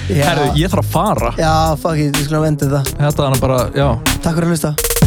[0.10, 1.34] Já, Herðu, ég þarf að fara.
[1.38, 1.52] Já,
[1.84, 2.98] fuck it, við skulum enda þetta.
[3.04, 3.90] Þetta er bara, já.
[4.24, 4.99] Takk fyrir að hlusta